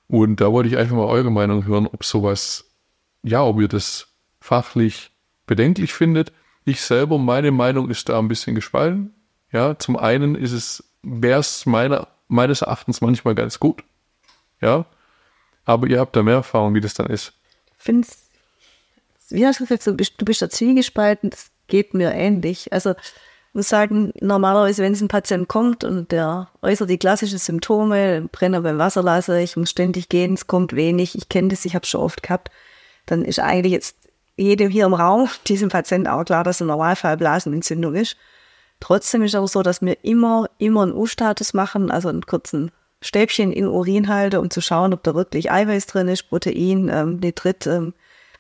Und 0.07 0.41
da 0.41 0.51
wollte 0.51 0.69
ich 0.69 0.77
einfach 0.77 0.95
mal 0.95 1.05
eure 1.05 1.29
Meinung 1.29 1.67
hören, 1.67 1.85
ob 1.85 2.03
sowas, 2.03 2.71
ja, 3.21 3.43
ob 3.43 3.61
ihr 3.61 3.67
das 3.67 4.07
fachlich 4.41 5.11
bedenklich 5.45 5.93
findet. 5.93 6.33
Ich 6.65 6.81
selber, 6.81 7.19
meine 7.19 7.51
Meinung 7.51 7.91
ist 7.91 8.09
da 8.09 8.17
ein 8.17 8.27
bisschen 8.27 8.55
gespalten. 8.55 9.13
Ja, 9.51 9.77
zum 9.77 9.97
einen 9.97 10.33
ist 10.33 10.53
es, 10.53 10.95
wäre 11.03 11.41
es 11.41 11.67
meiner, 11.67 12.07
meines 12.27 12.61
Erachtens 12.61 13.01
manchmal 13.01 13.35
ganz 13.35 13.59
gut. 13.59 13.83
Ja, 14.61 14.85
aber 15.65 15.87
ihr 15.87 15.99
habt 15.99 16.15
da 16.15 16.23
mehr 16.23 16.35
Erfahrung, 16.35 16.73
wie 16.73 16.81
das 16.81 16.93
dann 16.93 17.07
ist. 17.07 17.33
find's, 17.77 18.29
wie 19.29 19.45
hast 19.45 19.59
du 19.59 19.65
gesagt, 19.65 19.85
du 19.85 20.25
bist, 20.25 20.41
da 20.41 20.49
zwiegespalten. 20.49 21.29
Das 21.29 21.51
geht 21.67 21.93
mir 21.93 22.13
ähnlich. 22.13 22.71
Also 22.71 22.91
ich 22.91 23.53
muss 23.53 23.69
sagen, 23.69 24.13
normalerweise, 24.21 24.83
wenn 24.83 24.93
ein 24.93 25.07
Patient 25.07 25.47
kommt 25.47 25.83
und 25.83 26.11
der 26.11 26.49
äußert 26.61 26.89
die 26.89 26.97
klassischen 26.97 27.39
Symptome, 27.39 28.29
Brenner 28.31 28.61
beim 28.61 28.77
Wasserlassen, 28.77 29.37
ich 29.37 29.57
muss 29.57 29.69
ständig 29.69 30.09
gehen, 30.09 30.35
es 30.35 30.47
kommt 30.47 30.75
wenig, 30.75 31.15
ich 31.15 31.27
kenne 31.27 31.49
das, 31.49 31.65
ich 31.65 31.75
habe 31.75 31.83
es 31.83 31.89
schon 31.89 32.01
oft 32.01 32.23
gehabt, 32.23 32.51
dann 33.05 33.25
ist 33.25 33.39
eigentlich 33.39 33.73
jetzt 33.73 33.97
jedem 34.37 34.69
hier 34.69 34.85
im 34.85 34.93
Raum, 34.93 35.29
diesem 35.47 35.69
Patienten 35.69 36.07
auch 36.07 36.23
klar, 36.23 36.43
dass 36.43 36.61
ein 36.61 36.67
Normalfall 36.67 37.17
Blasenentzündung 37.17 37.95
ist. 37.95 38.15
Trotzdem 38.79 39.23
ist 39.23 39.35
aber 39.35 39.47
so, 39.47 39.63
dass 39.63 39.81
wir 39.81 40.03
immer, 40.03 40.49
immer 40.59 40.83
einen 40.83 40.93
U-Status 40.93 41.53
machen, 41.53 41.89
also 41.91 42.09
einen 42.09 42.25
kurzen 42.25 42.71
Stäbchen 43.01 43.51
in 43.51 43.67
Urin 43.67 44.07
halte, 44.07 44.39
um 44.39 44.49
zu 44.49 44.61
schauen, 44.61 44.93
ob 44.93 45.03
da 45.03 45.15
wirklich 45.15 45.51
Eiweiß 45.51 45.87
drin 45.87 46.07
ist, 46.07 46.29
Protein, 46.29 46.89
ähm, 46.91 47.17
Nitrit, 47.17 47.67
ähm, 47.67 47.93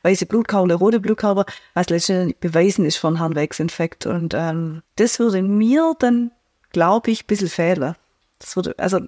weiße 0.03 0.25
Blutkörper, 0.25 0.75
rote 0.75 0.99
Blutkörper, 0.99 1.45
was 1.73 1.89
letztendlich 1.89 2.37
beweisen 2.37 2.85
ist 2.85 2.97
von 2.97 3.19
Harnwegsinfekt. 3.19 4.05
Und 4.05 4.33
ähm, 4.35 4.81
das 4.95 5.19
würde 5.19 5.41
mir 5.41 5.93
dann, 5.99 6.31
glaube 6.71 7.11
ich, 7.11 7.23
ein 7.23 7.27
bisschen 7.27 7.49
fehlen. 7.49 7.95
Das 8.39 8.55
würde, 8.55 8.75
also, 8.77 8.99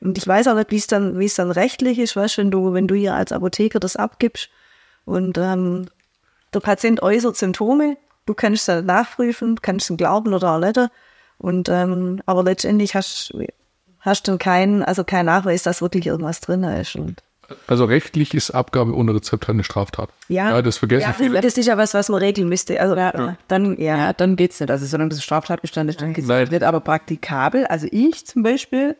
und 0.00 0.18
ich 0.18 0.26
weiß 0.26 0.48
auch 0.48 0.54
nicht, 0.54 0.70
wie 0.70 0.76
es 0.76 0.86
dann, 0.86 1.18
wie 1.18 1.26
es 1.26 1.34
dann 1.34 1.50
rechtlich 1.50 1.98
ist, 1.98 2.16
weißt, 2.16 2.38
wenn 2.38 2.50
du, 2.50 2.72
wenn 2.72 2.88
du 2.88 2.94
hier 2.94 3.14
als 3.14 3.32
Apotheker 3.32 3.80
das 3.80 3.96
abgibst 3.96 4.50
und 5.04 5.38
ähm, 5.38 5.86
der 6.52 6.60
Patient 6.60 7.02
äußert 7.02 7.36
Symptome, 7.36 7.96
du 8.26 8.34
kannst 8.34 8.68
es 8.68 8.84
nachprüfen, 8.84 9.60
kannst 9.62 9.90
ihn 9.90 9.96
glauben 9.96 10.32
oder 10.34 10.52
auch 10.54 10.58
nicht. 10.60 10.78
Und 11.38 11.68
ähm, 11.68 12.22
aber 12.26 12.42
letztendlich 12.44 12.94
hast 12.94 13.34
hast 14.00 14.28
du 14.28 14.38
keinen, 14.38 14.82
also 14.82 15.02
keinen 15.02 15.26
Nachweis, 15.26 15.62
dass 15.62 15.80
wirklich 15.82 16.06
irgendwas 16.06 16.40
drin 16.40 16.62
ist. 16.62 16.94
Und 16.96 17.22
Also 17.66 17.86
rechtlich 17.86 18.34
ist 18.34 18.50
Abgabe 18.50 18.94
ohne 18.94 19.14
Rezept 19.14 19.48
eine 19.48 19.64
Straftat. 19.64 20.10
Ja, 20.28 20.60
das 20.62 20.76
vergessen 20.78 21.02
ja, 21.02 21.12
viele. 21.12 21.34
das, 21.34 21.42
das 21.54 21.58
ist 21.58 21.66
ja 21.66 21.76
was, 21.78 21.94
was 21.94 22.08
man 22.10 22.20
regeln 22.20 22.48
müsste. 22.48 22.80
Also 22.80 22.94
Ja. 22.96 23.36
dann, 23.48 23.78
ja. 23.80 23.96
Ja, 23.96 24.12
dann 24.12 24.36
geht's 24.36 24.60
nicht. 24.60 24.70
Also 24.70 24.86
solange 24.86 25.10
das 25.10 25.22
Straftatbestand 25.24 25.90
ist, 25.90 26.00
dann 26.00 26.12
geht's 26.12 26.28
Nein. 26.28 26.48
nicht. 26.48 26.62
Aber 26.62 26.80
praktikabel, 26.80 27.66
also 27.66 27.86
ich 27.90 28.26
zum 28.26 28.42
Beispiel, 28.42 28.96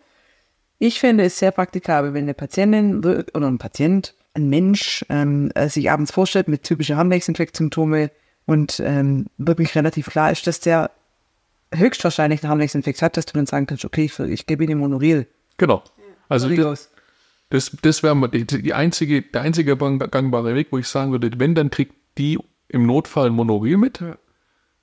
ich 0.78 1.00
finde 1.00 1.24
es 1.24 1.38
sehr 1.38 1.50
praktikabel, 1.52 2.14
wenn 2.14 2.24
eine 2.24 2.34
Patientin 2.34 2.98
oder 3.04 3.46
ein 3.46 3.58
Patient, 3.58 4.14
ein 4.34 4.48
Mensch, 4.48 5.04
ähm, 5.10 5.52
äh, 5.54 5.68
sich 5.68 5.90
abends 5.90 6.10
vorstellt 6.10 6.48
mit 6.48 6.64
typischen 6.64 6.96
Harnwegsinfektsymptome 6.96 8.10
und 8.46 8.80
ähm, 8.80 9.26
wirklich 9.38 9.74
relativ 9.74 10.06
klar 10.06 10.30
ist, 10.30 10.46
dass 10.46 10.60
der 10.60 10.90
höchstwahrscheinlich 11.72 12.42
einen 12.42 12.50
Harnwegsinfekt 12.50 13.02
hat, 13.02 13.16
dass 13.16 13.26
du 13.26 13.34
dann 13.34 13.46
sagen 13.46 13.66
kannst, 13.66 13.84
okay, 13.84 14.04
ich, 14.04 14.18
ich 14.18 14.46
gebe 14.46 14.64
ihm 14.64 14.78
Monoril. 14.78 15.26
Genau. 15.56 15.82
Also 16.28 16.48
das, 16.48 16.90
das, 17.50 17.76
das 17.82 18.02
wäre 18.02 18.28
die, 18.28 18.46
die 18.46 18.74
einzige, 18.74 19.22
der 19.22 19.42
einzige 19.42 19.76
gangbare 19.76 20.54
Weg, 20.54 20.68
wo 20.70 20.78
ich 20.78 20.88
sagen 20.88 21.12
würde, 21.12 21.30
wenn, 21.38 21.54
dann 21.54 21.70
kriegt 21.70 21.94
die 22.18 22.38
im 22.68 22.86
Notfall 22.86 23.26
ein 23.26 23.34
Monoril 23.34 23.76
mit, 23.76 24.02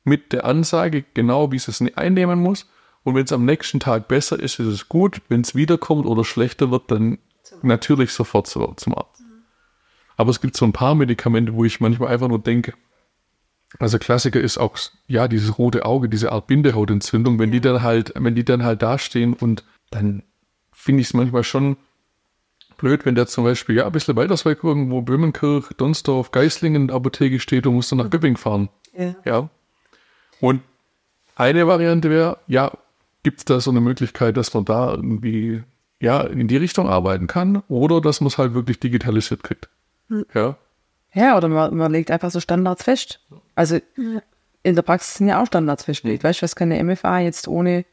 mit 0.04 0.34
der 0.34 0.46
Ansage, 0.46 1.04
genau 1.14 1.52
wie 1.52 1.60
sie 1.60 1.72
es 1.72 1.82
einnehmen 1.96 2.40
muss. 2.40 2.68
Und 3.04 3.16
wenn 3.16 3.26
es 3.26 3.32
am 3.32 3.46
nächsten 3.46 3.80
Tag 3.80 4.08
besser 4.08 4.40
ist, 4.40 4.60
ist 4.60 4.68
es 4.68 4.90
gut. 4.90 5.22
Wenn 5.28 5.42
es 5.42 5.56
wiederkommt 5.56 6.06
oder 6.06 6.24
schlechter 6.24 6.70
wird, 6.70 6.92
dann 6.92 7.18
natürlich 7.64 8.12
sofort 8.12 8.48
zu, 8.48 8.74
zum 8.78 8.96
Arzt. 8.96 9.24
Aber 10.18 10.30
es 10.30 10.40
gibt 10.40 10.56
so 10.56 10.66
ein 10.66 10.74
paar 10.74 10.94
Medikamente, 10.94 11.54
wo 11.54 11.66
ich 11.66 11.80
manchmal 11.80 12.10
einfach 12.10 12.28
nur 12.28 12.40
denke, 12.40 12.74
also 13.80 14.00
Klassiker 14.00 14.40
ist 14.40 14.58
auch, 14.58 14.78
ja, 15.08 15.28
dieses 15.28 15.58
rote 15.58 15.86
Auge, 15.86 16.10
diese 16.10 16.32
Art 16.32 16.48
Bindehautentzündung, 16.48 17.40
wenn 17.40 17.52
die 17.52 17.62
dann 17.62 17.82
halt, 17.82 18.14
wenn 18.16 18.36
die 18.36 18.46
dann 18.46 18.64
halt 18.64 18.82
dastehen 18.82 19.34
und 19.34 19.64
dann 19.90 20.24
finde 20.72 21.02
ich 21.02 21.08
es 21.08 21.14
manchmal 21.14 21.44
schon 21.44 21.78
blöd, 22.78 23.06
wenn 23.06 23.16
der 23.16 23.28
zum 23.28 23.44
Beispiel, 23.44 23.76
ja, 23.76 23.86
ein 23.86 23.92
bisschen 23.92 24.16
weiter 24.16 24.36
weg 24.46 24.64
irgendwo 24.64 25.02
Böhmenkirch, 25.02 25.70
Donsdorf, 25.78 26.32
Geislingen 26.32 26.84
in 26.84 26.88
der 26.88 26.98
Apotheke 26.98 27.40
steht 27.40 27.68
und 27.68 27.76
muss 27.76 27.90
dann 27.90 28.00
nach 28.00 28.10
Göpping 28.10 28.38
fahren. 28.38 28.70
Ja. 28.98 29.16
Ja. 29.24 29.50
Und 30.40 30.62
eine 31.36 31.68
Variante 31.68 32.10
wäre, 32.10 32.40
ja, 32.48 32.72
gibt 33.24 33.40
es 33.40 33.46
da 33.46 33.60
so 33.60 33.72
eine 33.72 33.82
Möglichkeit, 33.82 34.36
dass 34.36 34.54
man 34.54 34.66
da 34.66 34.92
irgendwie, 34.94 35.64
ja, 36.00 36.22
in 36.22 36.48
die 36.48 36.58
Richtung 36.58 36.90
arbeiten 36.90 37.28
kann 37.28 37.64
oder 37.68 38.02
dass 38.02 38.20
man 38.20 38.28
es 38.28 38.38
halt 38.38 38.54
wirklich 38.54 38.80
digitalisiert 38.80 39.44
kriegt. 39.44 39.70
Ja. 40.34 40.58
Ja, 41.14 41.38
oder 41.38 41.48
man, 41.48 41.76
man 41.76 41.92
legt 41.92 42.12
einfach 42.12 42.32
so 42.32 42.40
Standards 42.40 42.84
fest. 42.84 43.20
Also 43.56 43.80
in 44.64 44.76
der 44.76 44.82
Praxis 44.82 45.16
sind 45.16 45.28
ja 45.28 45.42
auch 45.42 45.48
Standards 45.48 45.86
festgelegt. 45.86 46.24
Weißt 46.24 46.42
du, 46.42 46.44
was 46.44 46.56
kann 46.56 46.72
eine 46.72 46.84
MFA 46.84 47.20
jetzt 47.20 47.48
ohne, 47.48 47.86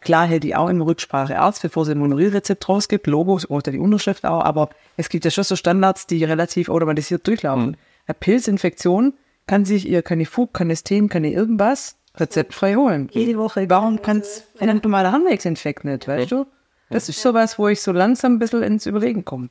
klar 0.00 0.26
hält 0.26 0.44
die 0.44 0.54
auch 0.54 0.68
in 0.68 0.80
Rücksprache 0.80 1.38
Arzt, 1.38 1.62
bevor 1.62 1.84
sie 1.84 1.92
ein 1.92 1.98
Monorilrezept 1.98 2.68
rausgibt, 2.68 3.06
Logos 3.06 3.48
oder 3.48 3.72
die 3.72 3.78
Unterschrift 3.78 4.26
auch, 4.26 4.44
aber 4.44 4.70
es 4.96 5.08
gibt 5.08 5.24
ja 5.24 5.30
schon 5.30 5.44
so 5.44 5.56
Standards, 5.56 6.06
die 6.06 6.24
relativ 6.24 6.68
automatisiert 6.68 7.26
durchlaufen. 7.26 7.76
Eine 8.06 8.14
Pilzinfektion 8.14 9.14
kann 9.46 9.64
sich 9.64 9.88
ihr 9.88 10.02
Canifug, 10.02 10.52
Canestem, 10.52 11.08
kann 11.08 11.24
irgendwas 11.24 11.96
rezeptfrei 12.16 12.74
holen. 12.74 13.08
Jede 13.12 13.38
Woche. 13.38 13.70
Warum 13.70 14.02
kann 14.02 14.18
es 14.18 14.44
ein 14.58 14.80
normaler 14.82 15.12
Harnwegsinfekt 15.12 15.84
nicht, 15.84 16.08
weißt 16.08 16.32
du? 16.32 16.46
Das 16.90 17.08
ist 17.08 17.22
sowas, 17.22 17.58
wo 17.58 17.68
ich 17.68 17.80
so 17.80 17.92
langsam 17.92 18.34
ein 18.34 18.38
bisschen 18.38 18.62
ins 18.62 18.86
Überlegen 18.86 19.24
komme. 19.24 19.50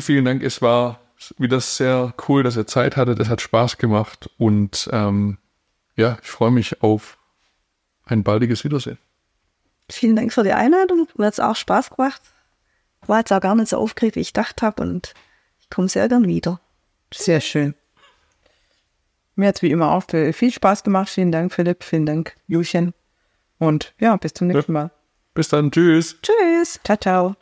Vielen 0.00 0.24
Dank. 0.24 0.42
Es 0.42 0.60
war 0.60 1.00
wieder 1.38 1.60
sehr 1.60 2.14
cool, 2.28 2.42
dass 2.42 2.56
ihr 2.56 2.66
Zeit 2.66 2.96
hattet. 2.96 3.18
Es 3.20 3.28
hat 3.28 3.40
Spaß 3.40 3.78
gemacht 3.78 4.30
und 4.38 4.88
ähm, 4.92 5.38
ja, 5.96 6.18
ich 6.22 6.28
freue 6.28 6.50
mich 6.50 6.82
auf 6.82 7.18
ein 8.04 8.22
baldiges 8.22 8.64
Wiedersehen. 8.64 8.98
Vielen 9.90 10.16
Dank 10.16 10.32
für 10.32 10.44
die 10.44 10.52
Einladung. 10.52 11.08
Mir 11.16 11.26
hat 11.26 11.34
es 11.34 11.40
auch 11.40 11.56
Spaß 11.56 11.90
gemacht. 11.90 12.22
War 13.06 13.20
jetzt 13.20 13.32
auch 13.32 13.40
gar 13.40 13.54
nicht 13.54 13.68
so 13.68 13.78
aufgeregt, 13.78 14.16
wie 14.16 14.20
ich 14.20 14.32
gedacht 14.32 14.62
habe 14.62 14.82
und 14.82 15.14
ich 15.60 15.70
komme 15.70 15.88
sehr 15.88 16.08
gern 16.08 16.26
wieder. 16.26 16.60
Sehr 17.12 17.40
schön. 17.40 17.74
Mir 19.34 19.48
hat 19.48 19.56
es 19.56 19.62
wie 19.62 19.70
immer 19.70 19.92
auch 19.92 20.04
viel 20.08 20.32
viel 20.32 20.52
Spaß 20.52 20.82
gemacht. 20.82 21.08
Vielen 21.08 21.32
Dank, 21.32 21.52
Philipp. 21.52 21.84
Vielen 21.84 22.06
Dank, 22.06 22.34
Juchen. 22.48 22.92
Und 23.58 23.94
ja, 23.98 24.16
bis 24.16 24.34
zum 24.34 24.48
nächsten 24.48 24.72
Mal. 24.72 24.90
Bis 25.34 25.48
dann. 25.48 25.70
Tschüss. 25.70 26.16
Tschüss. 26.22 26.80
Ciao, 26.84 26.96
ciao. 26.96 27.36